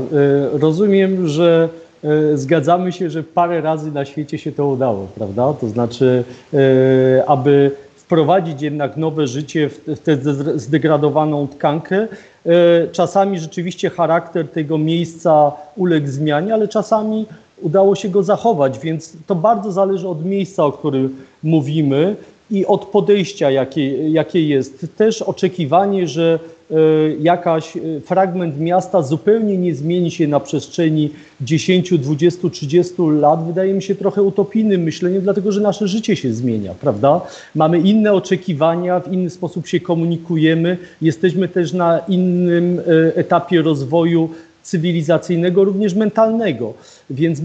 rozumiem, 0.58 1.28
że 1.28 1.68
y, 2.04 2.38
zgadzamy 2.38 2.92
się, 2.92 3.10
że 3.10 3.22
parę 3.22 3.60
razy 3.60 3.92
na 3.92 4.04
świecie 4.04 4.38
się 4.38 4.52
to 4.52 4.66
udało, 4.66 5.08
prawda? 5.14 5.52
To 5.60 5.68
znaczy, 5.68 6.24
y, 6.54 7.26
aby 7.26 7.70
wprowadzić 8.06 8.62
jednak 8.62 8.96
nowe 8.96 9.26
życie 9.26 9.68
w 9.68 9.98
tę 9.98 10.16
zdegradowaną 10.54 11.48
tkankę. 11.48 12.08
E, 12.46 12.88
czasami 12.92 13.38
rzeczywiście 13.38 13.90
charakter 13.90 14.48
tego 14.48 14.78
miejsca 14.78 15.52
uległ 15.76 16.06
zmianie, 16.06 16.54
ale 16.54 16.68
czasami 16.68 17.26
udało 17.62 17.94
się 17.94 18.08
go 18.08 18.22
zachować, 18.22 18.78
więc 18.78 19.12
to 19.26 19.34
bardzo 19.34 19.72
zależy 19.72 20.08
od 20.08 20.24
miejsca, 20.24 20.64
o 20.64 20.72
którym 20.72 21.16
mówimy 21.42 22.16
i 22.50 22.66
od 22.66 22.84
podejścia, 22.84 23.50
jakie, 23.50 24.08
jakie 24.08 24.48
jest. 24.48 24.86
Też 24.96 25.22
oczekiwanie, 25.22 26.08
że 26.08 26.38
e, 26.70 26.74
jakaś 27.20 27.76
e, 27.76 27.80
fragment 28.00 28.60
miasta 28.60 29.02
zupełnie 29.02 29.58
nie 29.58 29.74
zmieni 29.74 30.10
się 30.10 30.28
na 30.28 30.40
przestrzeni 30.40 31.10
10, 31.40 31.98
20, 31.98 32.50
30 32.50 32.94
lat, 33.20 33.46
wydaje 33.46 33.74
mi 33.74 33.82
się 33.82 33.94
trochę 33.94 34.22
utopijnym 34.22 34.82
myśleniem, 34.82 35.22
dlatego 35.22 35.52
że 35.52 35.60
nasze 35.60 35.88
życie 35.88 36.16
się 36.16 36.32
zmienia, 36.32 36.74
prawda? 36.80 37.20
Mamy 37.54 37.78
inne 37.78 38.12
oczekiwania, 38.12 39.00
w 39.00 39.12
inny 39.12 39.30
sposób 39.30 39.66
się 39.66 39.80
komunikujemy, 39.80 40.78
jesteśmy 41.02 41.48
też 41.48 41.72
na 41.72 41.98
innym 41.98 42.80
e, 42.80 43.16
etapie 43.16 43.62
rozwoju 43.62 44.30
cywilizacyjnego, 44.62 45.64
również 45.64 45.94
mentalnego. 45.94 46.74
Więc 47.10 47.38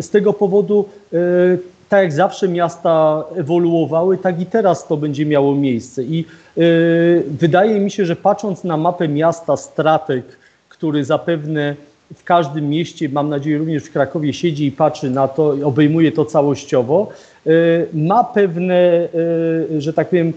z 0.00 0.10
tego 0.10 0.32
powodu 0.32 0.84
tak 1.92 2.02
jak 2.02 2.12
zawsze 2.12 2.48
miasta 2.48 3.24
ewoluowały, 3.36 4.18
tak 4.18 4.40
i 4.40 4.46
teraz 4.46 4.86
to 4.86 4.96
będzie 4.96 5.26
miało 5.26 5.54
miejsce. 5.54 6.02
I 6.02 6.24
y, 6.58 7.22
wydaje 7.40 7.80
mi 7.80 7.90
się, 7.90 8.06
że 8.06 8.16
patrząc 8.16 8.64
na 8.64 8.76
mapę 8.76 9.08
miasta, 9.08 9.56
strateg, 9.56 10.24
który 10.68 11.04
zapewne 11.04 11.76
w 12.16 12.24
każdym 12.24 12.70
mieście, 12.70 13.08
mam 13.08 13.28
nadzieję 13.28 13.58
również 13.58 13.84
w 13.84 13.92
Krakowie, 13.92 14.32
siedzi 14.32 14.66
i 14.66 14.72
patrzy 14.72 15.10
na 15.10 15.28
to 15.28 15.56
obejmuje 15.64 16.12
to 16.12 16.24
całościowo, 16.24 17.08
ma 17.94 18.24
pewne, 18.24 19.08
że 19.78 19.92
tak 19.92 20.08
powiem, 20.08 20.32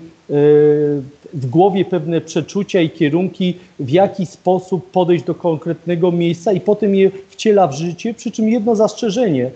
w 1.34 1.46
głowie 1.50 1.86
pewne 1.86 2.22
przeczucia 2.22 2.82
i 2.82 2.90
kierunki, 2.90 3.58
w 3.80 3.90
jaki 3.90 4.26
sposób 4.26 4.92
podejść 4.92 5.26
do 5.26 5.36
konkretnego 5.36 6.12
miejsca 6.12 6.52
i 6.52 6.62
potem 6.62 6.96
je 6.96 7.12
wciela 7.30 7.68
w 7.68 7.74
życie, 7.74 8.14
przy 8.14 8.32
czym 8.32 8.50
jedno 8.50 8.76
zastrzeżenie. 8.76 9.52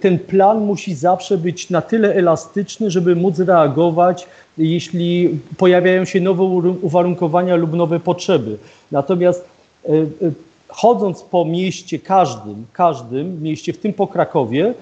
Ten 0.00 0.18
plan 0.18 0.60
musi 0.60 0.94
zawsze 0.94 1.38
być 1.38 1.70
na 1.70 1.82
tyle 1.82 2.14
elastyczny, 2.14 2.90
żeby 2.90 3.16
móc 3.16 3.38
reagować, 3.38 4.26
jeśli 4.58 5.38
pojawiają 5.56 6.04
się 6.04 6.20
nowe 6.20 6.42
uwarunkowania 6.82 7.56
lub 7.56 7.74
nowe 7.74 8.00
potrzeby. 8.00 8.56
Natomiast 8.92 9.44
chodząc 10.68 11.22
po 11.22 11.44
mieście 11.44 11.98
każdym, 11.98 12.66
każdym 12.72 13.42
mieście, 13.42 13.72
w 13.72 13.78
tym 13.78 13.92
po 13.92 14.06
Krakowie, 14.06 14.74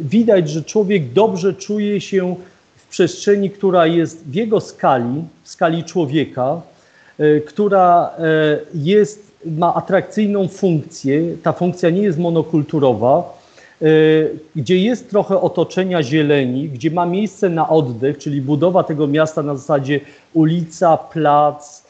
widać, 0.00 0.50
że 0.50 0.62
człowiek 0.62 1.12
dobrze 1.12 1.54
czuje 1.54 2.00
się 2.00 2.36
przestrzeni, 2.94 3.50
która 3.50 3.86
jest 3.86 4.26
w 4.26 4.34
jego 4.34 4.60
skali, 4.60 5.24
w 5.42 5.48
skali 5.48 5.84
człowieka, 5.84 6.60
e, 7.18 7.40
która 7.40 8.10
e, 8.18 8.58
jest, 8.74 9.32
ma 9.46 9.74
atrakcyjną 9.74 10.48
funkcję. 10.48 11.22
Ta 11.42 11.52
funkcja 11.52 11.90
nie 11.90 12.02
jest 12.02 12.18
monokulturowa, 12.18 13.18
e, 13.18 13.43
gdzie 14.56 14.78
jest 14.78 15.10
trochę 15.10 15.40
otoczenia 15.40 16.02
zieleni, 16.02 16.68
gdzie 16.68 16.90
ma 16.90 17.06
miejsce 17.06 17.48
na 17.48 17.68
oddech, 17.68 18.18
czyli 18.18 18.40
budowa 18.42 18.82
tego 18.82 19.06
miasta 19.06 19.42
na 19.42 19.56
zasadzie 19.56 20.00
ulica, 20.34 20.96
plac, 20.96 21.84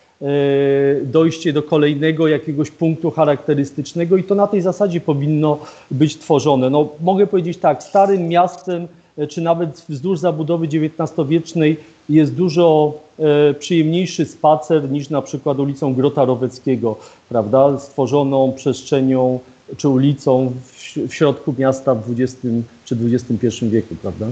dojście 1.03 1.53
do 1.53 1.63
kolejnego 1.63 2.29
jakiegoś 2.29 2.71
punktu 2.71 3.11
charakterystycznego 3.11 4.17
i 4.17 4.25
to 4.25 4.35
na 4.35 4.47
tej 4.47 4.61
zasadzie 4.61 5.01
powinno 5.01 5.59
być 5.91 6.19
tworzone. 6.19 6.71
No, 6.71 6.89
mogę 7.01 7.27
powiedzieć 7.27 7.59
tak, 7.59 7.83
starym 7.83 8.29
miastem 8.29 8.89
E, 9.19 9.27
czy 9.27 9.41
nawet 9.41 9.85
wzdłuż 9.89 10.19
zabudowy 10.19 10.67
XIX-wiecznej 10.67 11.77
jest 12.09 12.35
dużo 12.35 12.95
e, 13.19 13.55
przyjemniejszy 13.55 14.27
spacer 14.27 14.91
niż 14.91 15.11
na 15.11 15.23
przykład 15.23 15.59
ulicą 15.59 15.95
Grota 15.95 16.25
Roweckiego, 16.25 16.97
prawda, 17.29 17.79
stworzoną 17.79 18.53
przestrzenią 18.53 19.41
czy 19.77 19.89
ulicą 19.89 20.55
w, 20.65 20.97
w 21.09 21.15
środku 21.15 21.55
miasta 21.59 21.95
w 21.95 22.21
XX 22.21 22.43
czy 22.85 22.97
XXI 23.13 23.69
wieku, 23.69 23.95
prawda? 24.03 24.27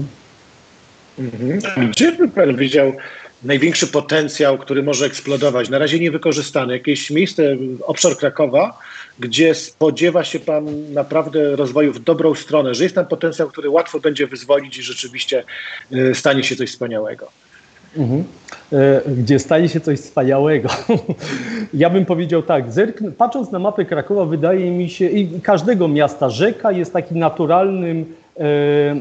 Mhm. 1.19 1.91
Gdzie 1.91 2.11
by 2.11 2.27
Pan 2.29 2.55
widział 2.55 2.93
największy 3.43 3.87
potencjał, 3.87 4.57
który 4.57 4.83
może 4.83 5.05
eksplodować, 5.05 5.69
na 5.69 5.77
razie 5.77 5.99
niewykorzystany? 5.99 6.73
Jakieś 6.73 7.09
miejsce, 7.11 7.57
obszar 7.81 8.17
Krakowa, 8.17 8.79
gdzie 9.19 9.55
spodziewa 9.55 10.23
się 10.23 10.39
Pan 10.39 10.93
naprawdę 10.93 11.55
rozwoju 11.55 11.93
w 11.93 11.99
dobrą 11.99 12.35
stronę, 12.35 12.75
że 12.75 12.83
jest 12.83 12.95
tam 12.95 13.05
potencjał, 13.05 13.49
który 13.49 13.69
łatwo 13.69 13.99
będzie 13.99 14.27
wyzwolić 14.27 14.77
i 14.77 14.83
rzeczywiście 14.83 15.43
y, 15.91 16.15
stanie 16.15 16.43
się 16.43 16.55
coś 16.55 16.69
wspaniałego. 16.69 17.31
Mhm. 17.97 18.23
E, 18.73 19.01
gdzie 19.17 19.39
stanie 19.39 19.69
się 19.69 19.79
coś 19.79 19.99
wspaniałego. 19.99 20.69
ja 21.73 21.89
bym 21.89 22.05
powiedział 22.05 22.41
tak, 22.41 22.65
patrząc 23.17 23.51
na 23.51 23.59
mapę 23.59 23.85
Krakowa, 23.85 24.25
wydaje 24.25 24.71
mi 24.71 24.89
się, 24.89 25.09
i 25.09 25.41
każdego 25.41 25.87
miasta, 25.87 26.29
rzeka 26.29 26.71
jest 26.71 26.93
takim 26.93 27.19
naturalnym 27.19 28.05
E, 28.39 28.95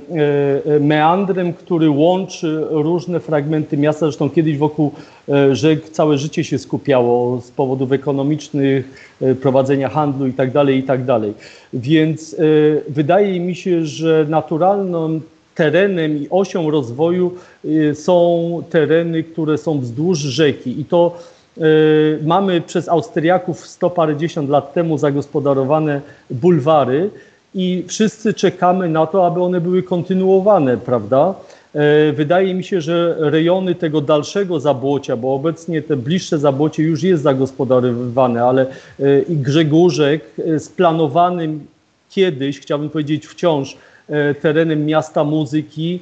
e, 0.76 0.80
meandrem, 0.80 1.52
który 1.52 1.90
łączy 1.90 2.66
różne 2.70 3.20
fragmenty 3.20 3.76
miasta. 3.76 4.06
Zresztą 4.06 4.30
kiedyś 4.30 4.58
wokół 4.58 4.92
rzek 5.52 5.90
całe 5.90 6.18
życie 6.18 6.44
się 6.44 6.58
skupiało 6.58 7.40
z 7.40 7.50
powodów 7.50 7.92
ekonomicznych, 7.92 9.16
prowadzenia 9.40 9.88
handlu 9.88 10.26
itd. 10.26 10.52
Tak 10.52 10.68
itd. 10.68 11.06
Tak 11.06 11.20
Więc 11.72 12.36
wydaje 12.88 13.40
mi 13.40 13.54
się, 13.54 13.86
że 13.86 14.26
naturalnym 14.28 15.20
terenem 15.54 16.16
i 16.16 16.26
osią 16.30 16.70
rozwoju 16.70 17.34
są 17.94 18.62
tereny, 18.70 19.22
które 19.22 19.58
są 19.58 19.80
wzdłuż 19.80 20.18
rzeki 20.18 20.80
i 20.80 20.84
to 20.84 21.18
mamy 22.22 22.60
przez 22.60 22.88
Austriaków 22.88 23.66
sto 23.66 23.90
parędziesiąt 23.90 24.50
lat 24.50 24.74
temu 24.74 24.98
zagospodarowane 24.98 26.00
bulwary, 26.30 27.10
i 27.54 27.84
wszyscy 27.88 28.34
czekamy 28.34 28.88
na 28.88 29.06
to, 29.06 29.26
aby 29.26 29.42
one 29.42 29.60
były 29.60 29.82
kontynuowane, 29.82 30.76
prawda? 30.76 31.34
E, 31.74 32.12
wydaje 32.12 32.54
mi 32.54 32.64
się, 32.64 32.80
że 32.80 33.16
rejony 33.18 33.74
tego 33.74 34.00
dalszego 34.00 34.60
zabłocia, 34.60 35.16
bo 35.16 35.34
obecnie 35.34 35.82
te 35.82 35.96
bliższe 35.96 36.38
zabłocie 36.38 36.82
już 36.82 37.02
jest 37.02 37.22
zagospodarowywane, 37.22 38.44
ale 38.44 38.66
i 39.28 39.36
Grzegórzek 39.36 40.24
splanowanym 40.58 41.50
e, 41.50 41.66
kiedyś, 42.10 42.60
chciałbym 42.60 42.90
powiedzieć 42.90 43.26
wciąż, 43.26 43.76
terenem 44.42 44.86
miasta 44.86 45.24
muzyki, 45.24 46.00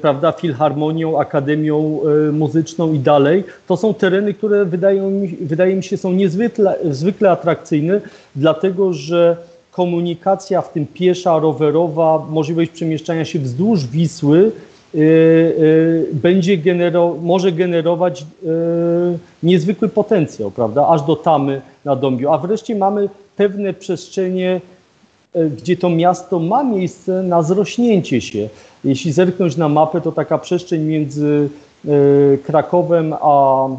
prawda, 0.00 0.32
filharmonią, 0.32 1.18
akademią 1.18 2.00
muzyczną 2.32 2.92
i 2.92 2.98
dalej. 2.98 3.44
To 3.66 3.76
są 3.76 3.94
tereny, 3.94 4.34
które 4.34 4.64
wydają 4.64 5.10
mi, 5.10 5.28
wydaje 5.28 5.76
mi 5.76 5.82
się 5.82 5.96
są 5.96 6.12
niezwykle 6.12 6.76
zwykle 6.90 7.30
atrakcyjne, 7.30 8.00
dlatego 8.36 8.92
że 8.92 9.36
komunikacja, 9.70 10.62
w 10.62 10.72
tym 10.72 10.86
piesza, 10.86 11.38
rowerowa, 11.38 12.26
możliwość 12.30 12.70
przemieszczania 12.70 13.24
się 13.24 13.38
wzdłuż 13.38 13.86
Wisły 13.86 14.52
będzie 16.12 16.56
genero 16.56 17.16
może 17.22 17.52
generować 17.52 18.26
niezwykły 19.42 19.88
potencjał, 19.88 20.50
prawda, 20.50 20.88
aż 20.88 21.02
do 21.02 21.16
Tamy 21.16 21.60
na 21.84 21.96
Dąbiu. 21.96 22.28
A 22.30 22.38
wreszcie 22.38 22.74
mamy 22.74 23.08
pewne 23.36 23.74
przestrzenie, 23.74 24.60
gdzie 25.34 25.76
to 25.76 25.90
miasto 25.90 26.38
ma 26.38 26.64
miejsce 26.64 27.22
na 27.22 27.42
zrośnięcie 27.42 28.20
się. 28.20 28.48
Jeśli 28.84 29.12
zerknąć 29.12 29.56
na 29.56 29.68
mapę, 29.68 30.00
to 30.00 30.12
taka 30.12 30.38
przestrzeń 30.38 30.82
między 30.82 31.48
E, 31.88 32.38
Krakowem, 32.38 33.14
a 33.20 33.66
e, 33.66 33.70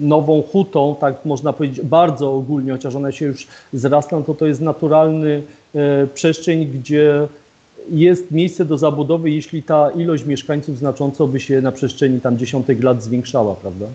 Nową 0.00 0.42
Hutą, 0.42 0.96
tak 1.00 1.24
można 1.24 1.52
powiedzieć 1.52 1.80
bardzo 1.80 2.34
ogólnie, 2.34 2.72
chociaż 2.72 2.94
one 2.94 3.12
się 3.12 3.26
już 3.26 3.46
zrastą, 3.72 4.24
to 4.24 4.34
to 4.34 4.46
jest 4.46 4.60
naturalny 4.60 5.42
e, 5.74 6.06
przestrzeń, 6.06 6.66
gdzie 6.66 7.28
jest 7.90 8.30
miejsce 8.30 8.64
do 8.64 8.78
zabudowy, 8.78 9.30
jeśli 9.30 9.62
ta 9.62 9.90
ilość 9.90 10.24
mieszkańców 10.24 10.78
znacząco 10.78 11.28
by 11.28 11.40
się 11.40 11.60
na 11.60 11.72
przestrzeni 11.72 12.20
tam 12.20 12.38
dziesiątek 12.38 12.82
lat 12.82 13.02
zwiększała, 13.02 13.54
prawda? 13.54 13.86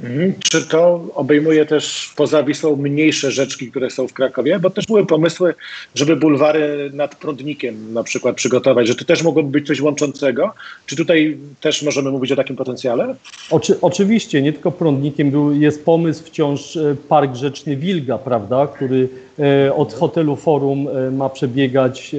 Mhm. 0.00 0.32
Czy 0.38 0.66
to 0.66 1.04
obejmuje 1.14 1.66
też 1.66 2.12
poza 2.16 2.42
Wisłą 2.42 2.76
mniejsze 2.76 3.30
rzeczki, 3.30 3.70
które 3.70 3.90
są 3.90 4.08
w 4.08 4.12
Krakowie? 4.12 4.58
Bo 4.58 4.70
też 4.70 4.86
były 4.86 5.06
pomysły, 5.06 5.54
żeby 5.94 6.16
bulwary 6.16 6.90
nad 6.92 7.14
Prądnikiem 7.14 7.92
na 7.92 8.02
przykład 8.02 8.36
przygotować, 8.36 8.88
że 8.88 8.94
to 8.94 9.04
też 9.04 9.22
mogłoby 9.22 9.50
być 9.50 9.66
coś 9.66 9.80
łączącego. 9.80 10.52
Czy 10.86 10.96
tutaj 10.96 11.36
też 11.60 11.82
możemy 11.82 12.10
mówić 12.10 12.32
o 12.32 12.36
takim 12.36 12.56
potencjale? 12.56 13.14
Oczy, 13.50 13.80
oczywiście, 13.80 14.42
nie 14.42 14.52
tylko 14.52 14.72
Prądnikiem 14.72 15.30
był, 15.30 15.54
jest 15.54 15.84
pomysł 15.84 16.24
wciąż 16.24 16.76
e, 16.76 16.96
Park 17.08 17.34
Rzeczny 17.34 17.76
Wilga, 17.76 18.18
prawda, 18.18 18.66
który 18.66 19.08
e, 19.38 19.74
od 19.74 19.94
hotelu 19.94 20.36
Forum 20.36 20.88
e, 20.88 21.10
ma 21.10 21.28
przebiegać 21.28 22.14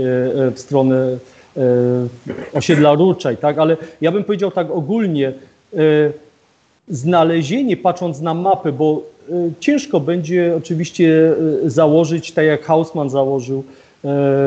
w 0.55 0.59
stronę 0.59 1.17
osiedla 2.53 2.93
Ruczaj, 2.93 3.37
tak, 3.37 3.57
ale 3.57 3.77
ja 4.01 4.11
bym 4.11 4.23
powiedział 4.23 4.51
tak 4.51 4.71
ogólnie, 4.71 5.33
znalezienie, 6.89 7.77
patrząc 7.77 8.21
na 8.21 8.33
mapę, 8.33 8.71
bo 8.71 9.01
y, 9.29 9.53
ciężko 9.59 9.99
będzie 9.99 10.53
oczywiście 10.57 11.33
y, 11.65 11.69
założyć, 11.69 12.31
tak 12.31 12.45
jak 12.45 12.63
Hausmann 12.63 13.09
założył 13.09 13.63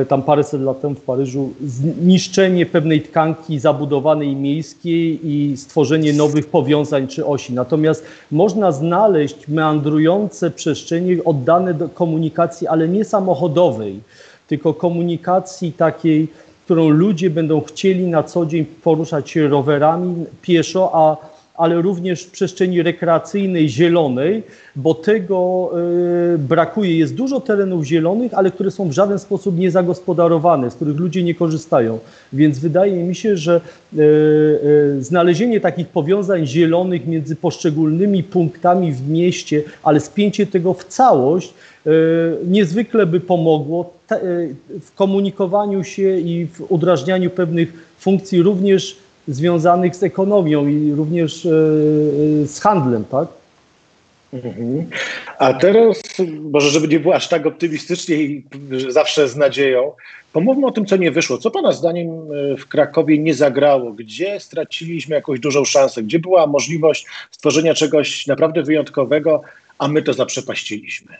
y, 0.03 0.07
tam 0.07 0.23
paręset 0.23 0.61
lat 0.61 0.81
temu 0.81 0.95
w 0.95 1.01
Paryżu, 1.01 1.53
zniszczenie 1.65 2.67
pewnej 2.67 3.03
tkanki 3.03 3.59
zabudowanej 3.59 4.37
miejskiej 4.37 5.21
i 5.23 5.57
stworzenie 5.57 6.13
nowych 6.13 6.47
powiązań 6.47 7.09
czy 7.09 7.27
osi. 7.27 7.53
Natomiast 7.53 8.05
można 8.31 8.73
znaleźć 8.73 9.49
meandrujące 9.49 10.51
przestrzenie 10.51 11.25
oddane 11.25 11.75
do 11.75 11.89
komunikacji, 11.89 12.67
ale 12.67 12.89
nie 12.89 13.05
samochodowej, 13.05 14.01
tylko 14.49 14.75
komunikacji 14.75 15.73
takiej, 15.73 16.29
którą 16.65 16.89
ludzie 16.89 17.31
będą 17.31 17.61
chcieli 17.61 18.07
na 18.07 18.23
co 18.23 18.47
dzień 18.47 18.65
poruszać 18.65 19.31
się 19.31 19.49
rowerami, 19.49 20.25
pieszo, 20.43 20.91
a 20.93 21.17
ale 21.59 21.83
również 21.83 22.23
w 22.23 22.31
przestrzeni 22.31 22.83
rekreacyjnej, 22.83 23.69
zielonej, 23.69 24.43
bo 24.77 24.95
tego 24.95 25.71
y, 26.35 26.39
brakuje. 26.39 26.99
Jest 26.99 27.15
dużo 27.15 27.41
terenów 27.41 27.85
zielonych, 27.85 28.35
ale 28.35 28.51
które 28.51 28.71
są 28.71 28.89
w 28.89 28.93
żaden 28.93 29.19
sposób 29.19 29.59
niezagospodarowane, 29.59 30.71
z 30.71 30.75
których 30.75 30.97
ludzie 30.97 31.23
nie 31.23 31.35
korzystają. 31.35 31.99
Więc 32.33 32.59
wydaje 32.59 33.05
mi 33.05 33.15
się, 33.15 33.37
że 33.37 33.61
y, 33.95 34.01
y, 34.99 35.03
znalezienie 35.03 35.61
takich 35.61 35.89
powiązań 35.89 36.47
zielonych 36.47 37.07
między 37.07 37.37
poszczególnymi 37.37 38.23
punktami 38.23 38.93
w 38.93 39.09
mieście, 39.09 39.63
ale 39.83 40.01
spięcie 40.01 40.47
tego 40.47 40.75
w 40.75 40.85
całość, 40.85 41.55
niezwykle 42.47 43.07
by 43.07 43.21
pomogło 43.21 43.93
w 44.81 44.95
komunikowaniu 44.95 45.85
się 45.85 46.19
i 46.19 46.47
w 46.47 46.73
udrażnianiu 46.73 47.31
pewnych 47.31 47.73
funkcji 47.99 48.43
również 48.43 48.97
związanych 49.29 49.97
z 49.97 50.03
ekonomią 50.03 50.69
i 50.69 50.93
również 50.93 51.47
e, 51.47 51.51
e, 51.51 52.47
z 52.47 52.61
handlem, 52.61 53.05
tak? 53.05 53.29
Mhm. 54.33 54.91
A 55.39 55.55
teraz, 55.55 55.99
może 56.41 56.71
żeby 56.71 56.89
nie 56.89 57.01
było 57.01 57.15
aż 57.15 57.29
tak 57.29 57.47
optymistycznie 57.47 58.17
i 58.17 58.45
zawsze 58.89 59.29
z 59.29 59.37
nadzieją, 59.37 59.93
pomówmy 60.33 60.67
o 60.67 60.71
tym, 60.71 60.87
co 60.87 60.97
nie 60.97 61.11
wyszło. 61.11 61.39
Co 61.39 61.51
Pana 61.51 61.73
zdaniem 61.73 62.09
e, 62.09 62.57
w 62.57 62.67
Krakowie 62.69 63.19
nie 63.19 63.35
zagrało? 63.35 63.93
Gdzie 63.93 64.41
straciliśmy 64.41 65.15
jakąś 65.15 65.41
dużą 65.41 65.65
szansę? 65.65 66.03
Gdzie 66.03 66.19
była 66.19 66.47
możliwość 66.47 67.07
stworzenia 67.31 67.75
czegoś 67.75 68.27
naprawdę 68.27 68.63
wyjątkowego, 68.63 69.43
a 69.79 69.89
my 69.89 70.03
to 70.03 70.13
zaprzepaściliśmy? 70.13 71.13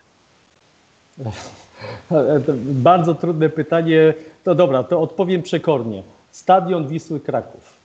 Bardzo 2.65 3.15
trudne 3.15 3.49
pytanie. 3.49 4.15
To 4.45 4.55
dobra, 4.55 4.83
to 4.83 5.01
odpowiem 5.01 5.43
przekornie. 5.43 6.03
Stadion 6.33 6.89
Wisły 6.89 7.21
Kraków. 7.21 7.78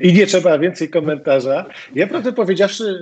I 0.00 0.12
nie 0.12 0.26
trzeba 0.26 0.58
więcej 0.58 0.88
komentarza. 0.88 1.66
Ja 1.94 2.06
prawdę 2.06 2.32
powiedziawszy, 2.32 2.84
y, 2.84 2.96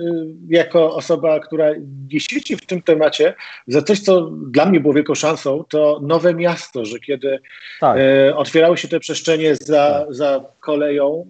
jako 0.49 0.95
osoba, 0.95 1.39
która 1.39 1.69
nie 2.13 2.19
siedzi 2.19 2.57
w 2.57 2.65
tym 2.65 2.81
temacie, 2.81 3.33
za 3.67 3.81
coś, 3.81 3.99
co 3.99 4.21
dla 4.31 4.65
mnie 4.65 4.79
było 4.79 4.93
wielką 4.93 5.15
szansą, 5.15 5.63
to 5.69 5.99
nowe 6.03 6.33
miasto, 6.33 6.85
że 6.85 6.99
kiedy 6.99 7.39
tak. 7.79 7.97
e, 7.97 8.35
otwierały 8.35 8.77
się 8.77 8.87
te 8.87 8.99
przestrzenie 8.99 9.55
za, 9.55 10.05
za 10.09 10.43
koleją, 10.59 11.25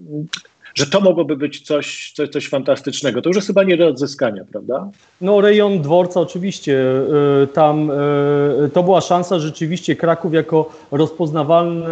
że 0.76 0.88
to 0.88 1.02
mogłoby 1.02 1.36
być 1.36 1.62
coś, 1.62 2.12
coś, 2.16 2.30
coś 2.30 2.50
fantastycznego. 2.50 3.22
To 3.22 3.30
już 3.30 3.36
jest 3.36 3.48
chyba 3.48 3.64
nie 3.64 3.78
do 3.78 3.88
odzyskania, 3.88 4.46
prawda? 4.52 4.90
No 5.22 5.42
rejon 5.42 5.82
dworca 5.82 6.20
oczywiście, 6.20 6.82
y, 7.44 7.48
tam 7.48 7.92
y, 7.92 8.70
to 8.74 8.84
była 8.84 9.02
szansa 9.02 9.40
rzeczywiście 9.40 9.96
Kraków 9.96 10.34
jako 10.34 10.70
rozpoznawalny 10.92 11.86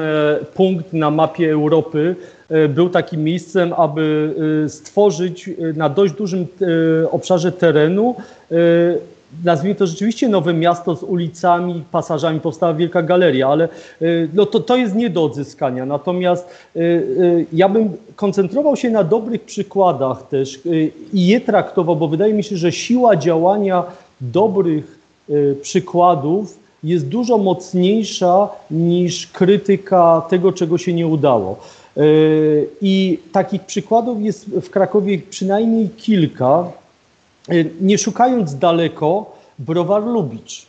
punkt 0.54 0.94
na 0.94 1.12
mapie 1.12 1.52
Europy 1.52 2.16
y, 2.52 2.70
był 2.70 2.90
takim 2.90 3.24
miejscem, 3.24 3.74
aby 3.74 4.36
stworzyć 4.68 5.50
na 5.76 5.90
dość 5.90 6.14
dużym 6.14 6.48
obszarze 7.12 7.52
terenu 7.52 8.16
nazwijmy 9.44 9.76
to 9.76 9.88
rzeczywiście 9.88 10.30
nowe 10.30 10.54
miasto 10.54 10.96
z 10.96 11.04
ulicami, 11.04 11.84
pasażami, 11.92 12.40
powstała 12.40 12.74
wielka 12.74 13.02
galeria, 13.02 13.48
ale 13.48 13.70
y, 14.02 14.30
no 14.34 14.46
to, 14.46 14.60
to 14.60 14.76
jest 14.76 14.96
nie 14.96 15.10
do 15.10 15.24
odzyskania. 15.24 15.86
Natomiast 15.86 16.48
y, 16.76 16.80
y, 16.80 17.46
ja 17.54 17.70
bym 17.70 17.90
koncentrował 18.16 18.76
się 18.76 18.90
na 18.90 19.04
dobrych 19.04 19.42
przykładach 19.42 20.28
też 20.28 20.60
i 21.14 21.28
je 21.28 21.42
traktował, 21.42 21.96
bo 21.96 22.08
wydaje 22.08 22.34
mi 22.34 22.44
się, 22.44 22.58
że 22.58 22.72
siła 22.72 23.16
działania 23.16 23.84
dobrych 24.22 25.00
przykładów 25.62 26.60
jest 26.84 27.08
dużo 27.08 27.38
mocniejsza 27.38 28.50
niż 28.72 29.28
krytyka 29.28 30.22
tego, 30.30 30.52
czego 30.52 30.78
się 30.78 30.94
nie 30.94 31.08
udało. 31.08 31.60
I 32.82 33.20
takich 33.32 33.62
przykładów 33.62 34.22
jest 34.22 34.46
w 34.46 34.70
Krakowie 34.70 35.20
przynajmniej 35.30 35.90
kilka. 35.90 36.72
Y, 37.50 37.70
nie 37.82 37.98
szukając 37.98 38.56
daleko, 38.56 39.36
browar 39.60 40.04
Lubicz, 40.04 40.66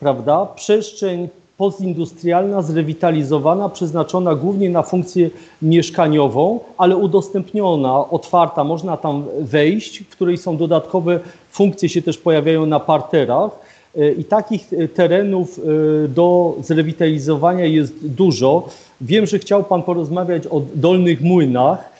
prawda? 0.00 0.46
Przestrzeń 0.46 1.28
postindustrialna, 1.56 2.62
zrewitalizowana, 2.62 3.68
przeznaczona 3.68 4.34
głównie 4.34 4.70
na 4.70 4.82
funkcję 4.82 5.30
mieszkaniową, 5.62 6.60
ale 6.78 6.96
udostępniona, 6.96 8.10
otwarta, 8.10 8.64
można 8.64 8.96
tam 8.96 9.24
wejść, 9.40 9.98
w 9.98 10.08
której 10.08 10.36
są 10.38 10.56
dodatkowe 10.56 11.20
funkcje 11.50 11.88
się 11.88 12.02
też 12.02 12.18
pojawiają 12.18 12.66
na 12.66 12.80
parterach. 12.80 13.50
Y, 13.96 14.14
I 14.18 14.24
takich 14.24 14.72
y, 14.72 14.88
terenów 14.88 15.60
do 16.08 16.56
zrewitalizowania 16.62 17.64
jest 17.64 18.06
dużo. 18.06 18.68
Wiem, 19.00 19.26
że 19.26 19.38
chciał 19.38 19.64
Pan 19.64 19.82
porozmawiać 19.82 20.46
o 20.46 20.62
Dolnych 20.74 21.20
Młynach, 21.20 21.92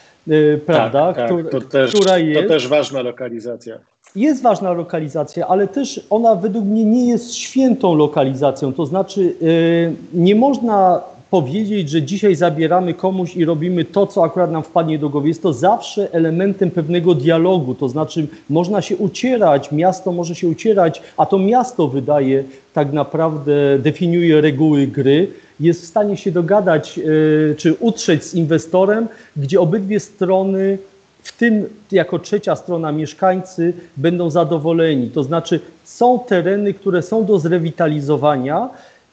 prawda? 0.66 1.12
Tak, 1.12 1.28
tak. 1.30 1.50
To, 1.50 1.60
też, 1.60 1.94
która 1.94 2.18
jest. 2.18 2.42
to 2.42 2.48
też 2.48 2.68
ważna 2.68 3.02
lokalizacja. 3.02 3.91
Jest 4.16 4.42
ważna 4.42 4.72
lokalizacja, 4.72 5.46
ale 5.46 5.68
też 5.68 6.00
ona 6.10 6.34
według 6.34 6.64
mnie 6.64 6.84
nie 6.84 7.08
jest 7.08 7.34
świętą 7.34 7.94
lokalizacją. 7.94 8.72
To 8.72 8.86
znaczy, 8.86 9.34
yy, 9.40 9.94
nie 10.14 10.34
można 10.34 11.00
powiedzieć, 11.30 11.90
że 11.90 12.02
dzisiaj 12.02 12.34
zabieramy 12.34 12.94
komuś 12.94 13.36
i 13.36 13.44
robimy 13.44 13.84
to, 13.84 14.06
co 14.06 14.24
akurat 14.24 14.52
nam 14.52 14.62
wpadnie 14.62 14.98
do 14.98 15.08
głowy. 15.08 15.28
Jest 15.28 15.42
to 15.42 15.52
zawsze 15.52 16.12
elementem 16.12 16.70
pewnego 16.70 17.14
dialogu, 17.14 17.74
to 17.74 17.88
znaczy 17.88 18.26
można 18.50 18.82
się 18.82 18.96
ucierać, 18.96 19.72
miasto 19.72 20.12
może 20.12 20.34
się 20.34 20.48
ucierać, 20.48 21.02
a 21.16 21.26
to 21.26 21.38
miasto 21.38 21.88
wydaje 21.88 22.44
tak 22.72 22.92
naprawdę, 22.92 23.78
definiuje 23.78 24.40
reguły 24.40 24.86
gry, 24.86 25.28
jest 25.60 25.82
w 25.82 25.86
stanie 25.86 26.16
się 26.16 26.32
dogadać 26.32 26.96
yy, 26.96 27.54
czy 27.58 27.74
utrzeć 27.74 28.24
z 28.24 28.34
inwestorem, 28.34 29.08
gdzie 29.36 29.60
obydwie 29.60 30.00
strony 30.00 30.78
w 31.22 31.36
tym 31.36 31.68
jako 31.92 32.18
trzecia 32.18 32.56
strona 32.56 32.92
mieszkańcy 32.92 33.72
będą 33.96 34.30
zadowoleni. 34.30 35.10
To 35.10 35.22
znaczy 35.22 35.60
są 35.84 36.18
tereny, 36.18 36.74
które 36.74 37.02
są 37.02 37.24
do 37.24 37.38
zrewitalizowania 37.38 38.68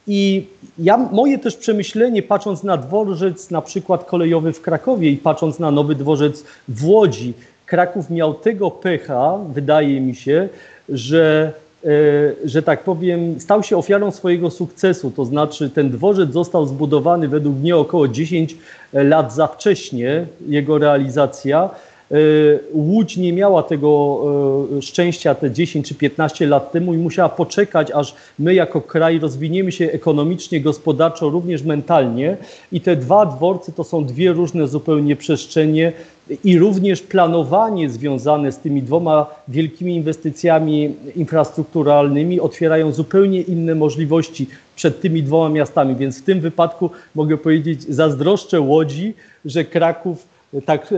i 0.06 0.46
ja, 0.78 0.96
moje 0.96 1.38
też 1.38 1.56
przemyślenie, 1.56 2.22
patrząc 2.22 2.62
na 2.62 2.76
dworzec 2.76 3.50
na 3.50 3.62
przykład 3.62 4.04
kolejowy 4.04 4.52
w 4.52 4.60
Krakowie 4.60 5.10
i 5.10 5.16
patrząc 5.16 5.58
na 5.58 5.70
nowy 5.70 5.94
dworzec 5.94 6.44
w 6.68 6.86
Łodzi, 6.86 7.34
Kraków 7.66 8.10
miał 8.10 8.34
tego 8.34 8.70
pecha, 8.70 9.38
wydaje 9.52 10.00
mi 10.00 10.14
się, 10.14 10.48
że 10.88 11.52
e, 11.84 11.88
że 12.44 12.62
tak 12.62 12.84
powiem, 12.84 13.40
stał 13.40 13.62
się 13.62 13.76
ofiarą 13.76 14.10
swojego 14.10 14.50
sukcesu. 14.50 15.10
To 15.10 15.24
znaczy, 15.24 15.70
ten 15.70 15.90
dworzec 15.90 16.32
został 16.32 16.66
zbudowany 16.66 17.28
według 17.28 17.56
mnie 17.56 17.76
około 17.76 18.08
10 18.08 18.56
lat 18.92 19.34
za 19.34 19.46
wcześnie, 19.46 20.26
jego 20.48 20.78
realizacja. 20.78 21.70
E, 22.10 22.14
Łódź 22.72 23.16
nie 23.16 23.32
miała 23.32 23.62
tego 23.62 24.20
e, 24.78 24.82
szczęścia 24.82 25.34
te 25.34 25.50
10 25.50 25.88
czy 25.88 25.94
15 25.94 26.46
lat 26.46 26.72
temu 26.72 26.94
i 26.94 26.98
musiała 26.98 27.28
poczekać, 27.28 27.90
aż 27.90 28.14
my 28.38 28.54
jako 28.54 28.80
kraj 28.80 29.18
rozwiniemy 29.18 29.72
się 29.72 29.84
ekonomicznie, 29.92 30.60
gospodarczo, 30.60 31.28
również 31.28 31.62
mentalnie. 31.62 32.36
I 32.72 32.80
te 32.80 32.96
dwa 32.96 33.26
dworce 33.26 33.72
to 33.72 33.84
są 33.84 34.04
dwie 34.04 34.32
różne 34.32 34.68
zupełnie 34.68 35.16
przestrzenie 35.16 35.92
i 36.44 36.58
również 36.58 37.02
planowanie 37.02 37.90
związane 37.90 38.52
z 38.52 38.58
tymi 38.58 38.82
dwoma 38.82 39.26
wielkimi 39.48 39.96
inwestycjami 39.96 40.94
infrastrukturalnymi 41.16 42.40
otwierają 42.40 42.92
zupełnie 42.92 43.40
inne 43.40 43.74
możliwości 43.74 44.46
przed 44.76 45.00
tymi 45.00 45.22
dwoma 45.22 45.48
miastami. 45.48 45.96
Więc 45.96 46.20
w 46.20 46.24
tym 46.24 46.40
wypadku 46.40 46.90
mogę 47.14 47.36
powiedzieć, 47.36 47.82
zazdroszczę 47.82 48.60
Łodzi, 48.60 49.14
że 49.44 49.64
Kraków 49.64 50.29
tak 50.64 50.92
e, 50.92 50.96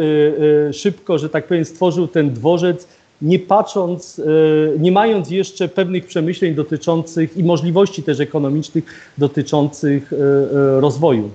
e, 0.69 0.73
szybko, 0.73 1.19
że 1.19 1.29
tak 1.29 1.47
powiem, 1.47 1.65
stworzył 1.65 2.09
ten 2.09 2.33
dworzec, 2.33 2.89
nie 3.23 3.39
patrząc, 3.39 4.19
e, 4.19 4.79
nie 4.79 4.93
mając 4.93 5.31
jeszcze 5.31 5.69
pewnych 5.69 6.07
przemyśleń 6.07 6.55
dotyczących 6.55 7.37
i 7.37 7.45
możliwości 7.45 8.03
też 8.03 8.21
ekonomicznych 8.21 9.13
dotyczących 9.19 10.13
rozwoju. 10.81 11.31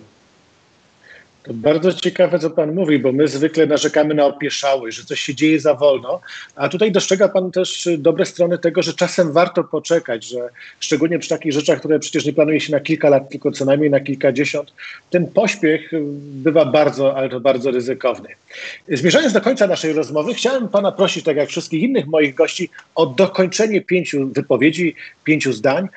To 1.47 1.53
bardzo 1.53 1.93
ciekawe, 1.93 2.39
co 2.39 2.49
Pan 2.49 2.75
mówi, 2.75 2.99
bo 2.99 3.11
my 3.11 3.27
zwykle 3.27 3.65
narzekamy 3.65 4.13
na 4.13 4.25
opieszałość, 4.25 4.97
że 4.97 5.03
coś 5.03 5.19
się 5.19 5.35
dzieje 5.35 5.59
za 5.59 5.73
wolno, 5.73 6.21
a 6.55 6.69
tutaj 6.69 6.91
dostrzega 6.91 7.29
Pan 7.29 7.51
też 7.51 7.89
dobre 7.97 8.25
strony 8.25 8.57
tego, 8.57 8.83
że 8.83 8.93
czasem 8.93 9.31
warto 9.31 9.63
poczekać, 9.63 10.25
że 10.25 10.49
szczególnie 10.79 11.19
przy 11.19 11.29
takich 11.29 11.51
rzeczach, 11.51 11.79
które 11.79 11.99
przecież 11.99 12.25
nie 12.25 12.33
planuje 12.33 12.59
się 12.59 12.71
na 12.71 12.79
kilka 12.79 13.09
lat, 13.09 13.29
tylko 13.29 13.51
co 13.51 13.65
najmniej 13.65 13.89
na 13.89 13.99
kilkadziesiąt, 13.99 14.73
ten 15.09 15.27
pośpiech 15.27 15.91
bywa 16.19 16.65
bardzo, 16.65 17.15
ale 17.15 17.29
to 17.29 17.39
bardzo 17.39 17.71
ryzykowny. 17.71 18.29
Zmierzając 18.89 19.33
do 19.33 19.41
końca 19.41 19.67
naszej 19.67 19.93
rozmowy, 19.93 20.33
chciałem 20.33 20.69
Pana 20.69 20.91
prosić, 20.91 21.23
tak 21.23 21.37
jak 21.37 21.49
wszystkich 21.49 21.83
innych 21.83 22.07
moich 22.07 22.35
gości, 22.35 22.69
o 22.95 23.05
dokończenie 23.05 23.81
pięciu 23.81 24.27
wypowiedzi, 24.27 24.95
pięciu 25.23 25.53
zdań, 25.53 25.87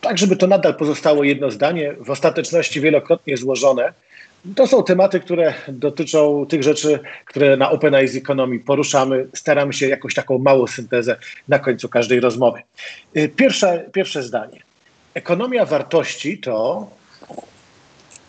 tak 0.00 0.18
żeby 0.18 0.36
to 0.36 0.46
nadal 0.46 0.74
pozostało 0.74 1.24
jedno 1.24 1.50
zdanie, 1.50 1.94
w 2.00 2.10
ostateczności 2.10 2.80
wielokrotnie 2.80 3.36
złożone. 3.36 3.92
To 4.56 4.66
są 4.66 4.82
tematy, 4.82 5.20
które 5.20 5.54
dotyczą 5.68 6.46
tych 6.46 6.62
rzeczy, 6.62 7.00
które 7.26 7.56
na 7.56 7.70
Open 7.70 7.94
Eyes 7.94 8.16
Economy 8.16 8.58
poruszamy. 8.58 9.26
Staramy 9.34 9.72
się 9.72 9.88
jakąś 9.88 10.14
taką 10.14 10.38
małą 10.38 10.66
syntezę 10.66 11.16
na 11.48 11.58
końcu 11.58 11.88
każdej 11.88 12.20
rozmowy. 12.20 12.62
Y, 13.16 13.28
pierwsze, 13.28 13.84
pierwsze 13.92 14.22
zdanie. 14.22 14.60
Ekonomia 15.14 15.64
wartości 15.64 16.38
to. 16.38 16.86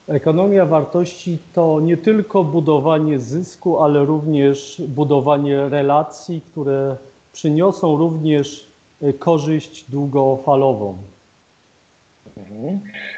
Ekonomia 0.07 0.65
wartości 0.65 1.37
to 1.53 1.79
nie 1.79 1.97
tylko 1.97 2.43
budowanie 2.43 3.19
zysku, 3.19 3.79
ale 3.79 4.05
również 4.05 4.81
budowanie 4.87 5.69
relacji, 5.69 6.41
które 6.51 6.95
przyniosą 7.33 7.97
również 7.97 8.67
y, 9.03 9.13
korzyść 9.13 9.85
długofalową. 9.89 10.97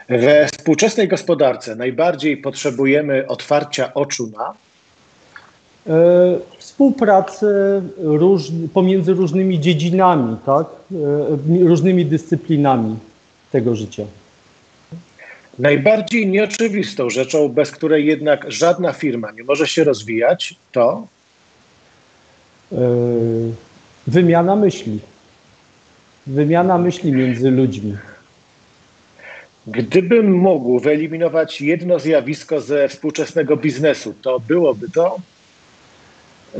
We 0.09 0.47
współczesnej 0.47 1.07
gospodarce 1.07 1.75
najbardziej 1.75 2.37
potrzebujemy 2.37 3.27
otwarcia 3.27 3.93
oczu 3.93 4.31
na 4.37 4.53
e, 5.93 6.39
współpracę 6.57 7.81
pomiędzy 8.73 9.13
różnymi 9.13 9.59
dziedzinami, 9.59 10.37
tak? 10.45 10.67
E, 11.61 11.67
różnymi 11.67 12.05
dyscyplinami 12.05 12.95
tego 13.51 13.75
życia. 13.75 14.03
Najbardziej 15.59 16.27
nieoczywistą 16.27 17.09
rzeczą, 17.09 17.49
bez 17.49 17.71
której 17.71 18.05
jednak 18.05 18.51
żadna 18.51 18.93
firma 18.93 19.31
nie 19.31 19.43
może 19.43 19.67
się 19.67 19.83
rozwijać, 19.83 20.55
to 20.71 21.07
e, 22.71 22.77
Wymiana 24.07 24.55
myśli. 24.55 24.99
Wymiana 26.27 26.77
myśli 26.77 27.11
między 27.11 27.51
ludźmi. 27.51 27.97
Gdybym 29.67 30.33
mógł 30.33 30.79
wyeliminować 30.79 31.61
jedno 31.61 31.99
zjawisko 31.99 32.61
ze 32.61 32.87
współczesnego 32.87 33.57
biznesu, 33.57 34.13
to 34.21 34.39
byłoby 34.39 34.89
to? 34.89 35.15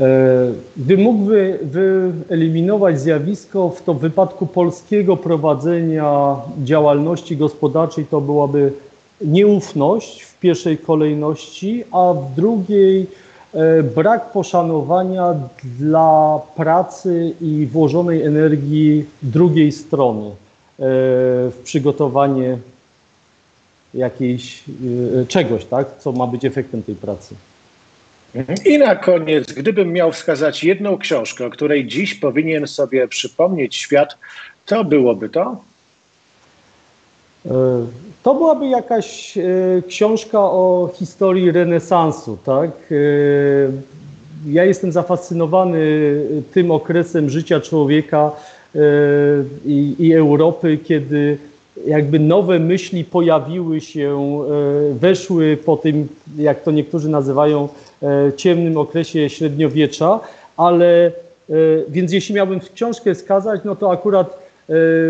gdy 0.76 0.96
mógłby 0.96 1.58
wyeliminować 1.62 3.00
zjawisko 3.00 3.70
w 3.70 3.82
to 3.82 3.94
wypadku 3.94 4.46
polskiego 4.46 5.16
prowadzenia 5.16 6.36
działalności 6.64 7.36
gospodarczej, 7.36 8.06
to 8.06 8.20
byłaby 8.20 8.72
nieufność 9.20 10.22
w 10.22 10.38
pierwszej 10.38 10.78
kolejności, 10.78 11.84
a 11.92 12.14
w 12.14 12.34
drugiej 12.36 13.06
e, 13.54 13.82
brak 13.82 14.32
poszanowania 14.32 15.34
dla 15.78 16.40
pracy 16.56 17.34
i 17.40 17.66
włożonej 17.66 18.22
energii 18.22 19.04
drugiej 19.22 19.72
strony 19.72 20.26
e, 20.26 20.34
w 20.78 21.60
przygotowanie 21.64 22.58
jakiejś, 23.94 24.64
czegoś, 25.28 25.64
tak, 25.64 25.86
co 25.98 26.12
ma 26.12 26.26
być 26.26 26.44
efektem 26.44 26.82
tej 26.82 26.94
pracy. 26.94 27.34
I 28.64 28.78
na 28.78 28.96
koniec, 28.96 29.52
gdybym 29.52 29.92
miał 29.92 30.12
wskazać 30.12 30.64
jedną 30.64 30.98
książkę, 30.98 31.46
o 31.46 31.50
której 31.50 31.86
dziś 31.86 32.14
powinien 32.14 32.66
sobie 32.66 33.08
przypomnieć 33.08 33.76
świat, 33.76 34.16
to 34.66 34.84
byłoby 34.84 35.28
to? 35.28 35.56
E, 37.46 37.50
to 38.22 38.34
byłaby 38.34 38.66
jakaś 38.66 39.38
e, 39.38 39.42
książka 39.88 40.40
o 40.40 40.90
historii 40.94 41.50
renesansu, 41.50 42.38
tak? 42.44 42.70
Ja 44.46 44.64
jestem 44.64 44.92
zafascynowany 44.92 45.80
tym 46.52 46.70
okresem 46.70 47.30
życia 47.30 47.60
człowieka 47.60 48.30
i, 49.64 49.94
i 49.98 50.14
Europy, 50.14 50.78
kiedy 50.84 51.38
jakby 51.86 52.18
nowe 52.18 52.58
myśli 52.58 53.04
pojawiły 53.04 53.80
się, 53.80 54.38
weszły 55.00 55.56
po 55.56 55.76
tym, 55.76 56.08
jak 56.38 56.62
to 56.62 56.70
niektórzy 56.70 57.08
nazywają, 57.08 57.68
E, 58.02 58.32
ciemnym 58.32 58.76
okresie 58.76 59.30
średniowiecza, 59.30 60.20
ale 60.56 61.06
e, 61.06 61.12
więc 61.88 62.12
jeśli 62.12 62.34
miałbym 62.34 62.60
książkę 62.74 63.14
wskazać, 63.14 63.60
no 63.64 63.76
to 63.76 63.90
akurat 63.90 64.28
e, 64.28 64.36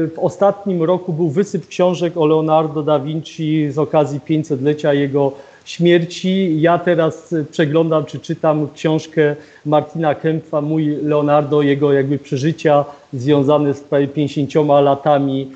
w 0.06 0.18
ostatnim 0.18 0.82
roku 0.82 1.12
był 1.12 1.28
wysyp 1.28 1.68
książek 1.68 2.16
o 2.16 2.26
Leonardo 2.26 2.82
da 2.82 2.98
Vinci 2.98 3.72
z 3.72 3.78
okazji 3.78 4.20
500-lecia 4.28 4.94
jego 4.94 5.32
śmierci. 5.64 6.60
Ja 6.60 6.78
teraz 6.78 7.34
przeglądam 7.50 8.04
czy 8.04 8.18
czytam 8.18 8.68
książkę 8.74 9.36
Martina 9.66 10.14
Kempfa, 10.14 10.60
mój 10.60 10.86
Leonardo, 11.02 11.62
jego 11.62 11.92
jakby 11.92 12.18
przeżycia 12.18 12.84
związane 13.12 13.74
z 13.74 13.80
prawie 13.80 14.08
50 14.08 14.54
latami 14.82 15.50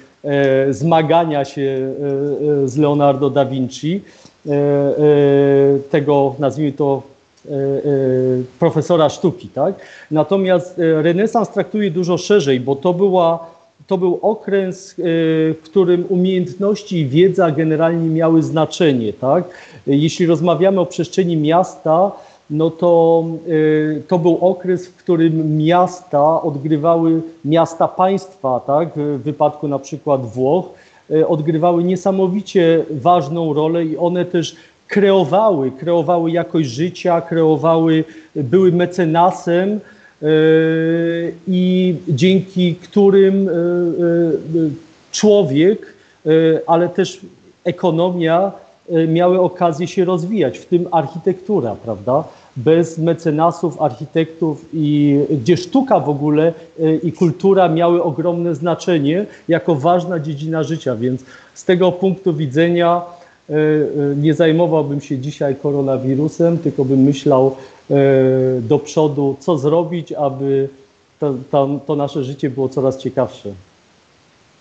zmagania 0.71 1.45
się 1.45 1.95
z 2.65 2.77
Leonardo 2.77 3.31
da 3.31 3.45
Vinci. 3.45 4.01
Tego, 5.91 6.35
nazwijmy 6.39 6.73
to, 6.73 7.03
E, 7.51 7.55
e, 7.55 7.83
profesora 8.59 9.09
sztuki. 9.09 9.49
Tak? 9.49 9.75
Natomiast 10.11 10.79
e, 10.79 11.03
renesans 11.03 11.49
traktuje 11.49 11.91
dużo 11.91 12.19
szerzej, 12.19 12.61
bo 12.61 12.77
to, 12.77 12.95
była, 12.95 13.51
to 13.87 13.99
był 13.99 14.19
okres, 14.23 14.95
w 14.99 15.61
którym 15.65 16.05
umiejętności 16.09 16.99
i 16.99 17.07
wiedza 17.07 17.51
generalnie 17.51 18.09
miały 18.09 18.43
znaczenie. 18.43 19.13
Tak? 19.13 19.45
Jeśli 19.87 20.27
rozmawiamy 20.27 20.81
o 20.81 20.87
przestrzeni 20.87 21.37
miasta, 21.37 22.13
no 22.53 22.71
to 22.71 23.25
to 24.09 24.19
był 24.19 24.39
okres, 24.41 24.87
w 24.87 24.97
którym 24.97 25.57
miasta 25.57 26.43
odgrywały, 26.43 27.21
miasta 27.45 27.89
państwa, 27.89 28.61
tak, 28.67 28.89
w 28.97 29.23
wypadku 29.23 29.69
na 29.69 29.79
przykład 29.79 30.27
Włoch, 30.27 30.65
odgrywały 31.27 31.85
niesamowicie 31.85 32.85
ważną 32.91 33.53
rolę 33.53 33.85
i 33.85 33.97
one 33.97 34.25
też 34.25 34.57
kreowały, 34.89 35.71
kreowały 35.71 36.31
jakość 36.31 36.69
życia, 36.69 37.21
kreowały, 37.21 38.05
były 38.35 38.73
mecenasem 38.73 39.71
e, 39.71 40.27
i 41.49 41.95
dzięki 42.09 42.75
którym 42.75 43.49
człowiek, 45.13 45.95
ale 46.67 46.89
też 46.89 47.21
ekonomia 47.65 48.53
miały 49.09 49.41
okazję 49.41 49.87
się 49.87 50.05
rozwijać, 50.05 50.59
w 50.59 50.67
tym 50.67 50.89
architektura, 50.91 51.77
prawda? 51.85 52.25
Bez 52.57 52.99
mecenasów, 52.99 53.83
architektów 53.83 54.65
i 54.75 55.19
gdzie 55.31 55.57
sztuka 55.57 56.01
w 56.01 56.09
ogóle 56.09 56.53
i 57.03 57.13
kultura 57.13 57.69
miały 57.69 58.03
ogromne 58.03 58.55
znaczenie 58.55 59.27
jako 59.49 59.75
ważna 59.75 60.21
dziedzina 60.21 60.63
życia, 60.63 60.97
więc 60.97 61.21
z 61.55 61.65
tego 61.65 61.93
punktu 61.93 62.35
widzenia 62.35 63.03
e, 63.51 63.55
nie 64.17 64.35
zajmowałbym 64.35 65.01
się 65.01 65.19
dzisiaj 65.19 65.57
koronawirusem, 65.57 66.59
tylko 66.59 66.85
bym 66.85 67.01
myślał 67.01 67.57
do 68.61 68.79
przodu, 68.79 69.37
co 69.41 69.59
zrobić, 69.59 70.13
aby 70.13 70.69
to, 71.19 71.35
to, 71.51 71.69
to 71.87 71.97
nasze 71.97 72.25
życie 72.25 72.51
było 72.51 72.69
coraz 72.69 72.99
ciekawsze. 72.99 73.53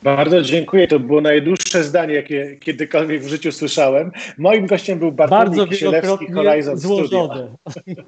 Bardzo 0.04 0.42
dziękuję. 0.42 0.88
To 0.88 1.00
było 1.00 1.22
najdłuższe 1.22 1.84
zdanie, 1.84 2.14
jakie 2.14 2.58
kiedykolwiek 2.60 3.22
w 3.22 3.28
życiu 3.28 3.52
słyszałem. 3.52 4.12
Moim 4.38 4.66
gościem 4.66 5.00
był 5.00 5.12
Bartłomiej 5.12 5.68
Kisielewski, 5.68 6.32
Horizon 6.32 6.78
złożone. 6.78 7.56
Studio. 7.70 8.04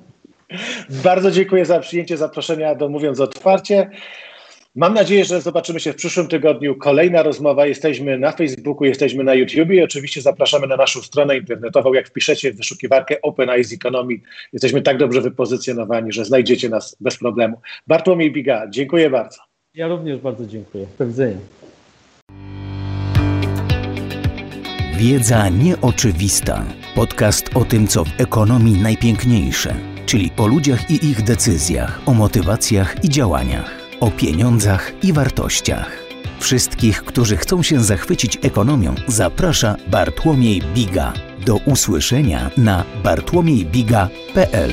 Bardzo 1.03 1.32
dziękuję 1.32 1.65
za 1.65 1.79
przyjęcie 1.79 2.17
zaproszenia 2.17 2.75
do 2.75 2.89
Mówiąc 2.89 3.19
Otwarcie. 3.19 3.89
Mam 4.75 4.93
nadzieję, 4.93 5.25
że 5.25 5.41
zobaczymy 5.41 5.79
się 5.79 5.93
w 5.93 5.95
przyszłym 5.95 6.27
tygodniu. 6.27 6.75
Kolejna 6.75 7.23
rozmowa. 7.23 7.65
Jesteśmy 7.65 8.17
na 8.17 8.32
Facebooku, 8.32 8.86
jesteśmy 8.86 9.23
na 9.23 9.34
YouTube 9.34 9.71
i 9.71 9.84
oczywiście 9.84 10.21
zapraszamy 10.21 10.67
na 10.67 10.77
naszą 10.77 11.01
stronę 11.01 11.38
internetową. 11.38 11.93
Jak 11.93 12.08
wpiszecie 12.08 12.53
w 12.53 12.58
wyszukiwarkę 12.58 13.21
Open 13.21 13.49
Eyes 13.49 13.73
Economy, 13.73 14.13
jesteśmy 14.53 14.82
tak 14.82 14.97
dobrze 14.97 15.21
wypozycjonowani, 15.21 16.12
że 16.12 16.25
znajdziecie 16.25 16.69
nas 16.69 16.97
bez 16.99 17.17
problemu. 17.17 17.62
Bartłomiej 17.88 18.32
Biga, 18.32 18.67
dziękuję 18.69 19.10
bardzo. 19.10 19.38
Ja 19.73 19.88
również 19.88 20.19
bardzo 20.19 20.45
dziękuję. 20.45 20.86
Do 20.99 21.08
widzenia. 21.08 21.38
Wiedza 25.04 25.50
nieoczywista. 25.50 26.63
Podcast 26.96 27.50
o 27.54 27.66
tym, 27.66 27.88
co 27.88 28.06
w 28.06 28.08
ekonomii 28.18 28.82
najpiękniejsze, 28.82 29.76
czyli 30.06 30.32
o 30.38 30.48
ludziach 30.48 30.92
i 30.92 31.06
ich 31.06 31.24
decyzjach, 31.24 32.02
o 32.06 32.13
motywacjach 32.13 33.04
i 33.04 33.10
działaniach 33.10 33.72
o 34.00 34.12
pieniądzach 34.12 34.92
i 35.04 35.13
wartościach. 35.13 35.92
Wszystkich, 36.39 37.04
którzy 37.04 37.38
chcą 37.38 37.63
się 37.63 37.84
zachwycić 37.84 38.38
ekonomią, 38.42 38.96
zaprasza 39.08 39.76
Bartłomiej 39.88 40.62
Biga. 40.74 41.13
Do 41.46 41.56
usłyszenia 41.56 42.52
na 42.58 42.84
bartłomiejbiga.pl. 43.04 44.72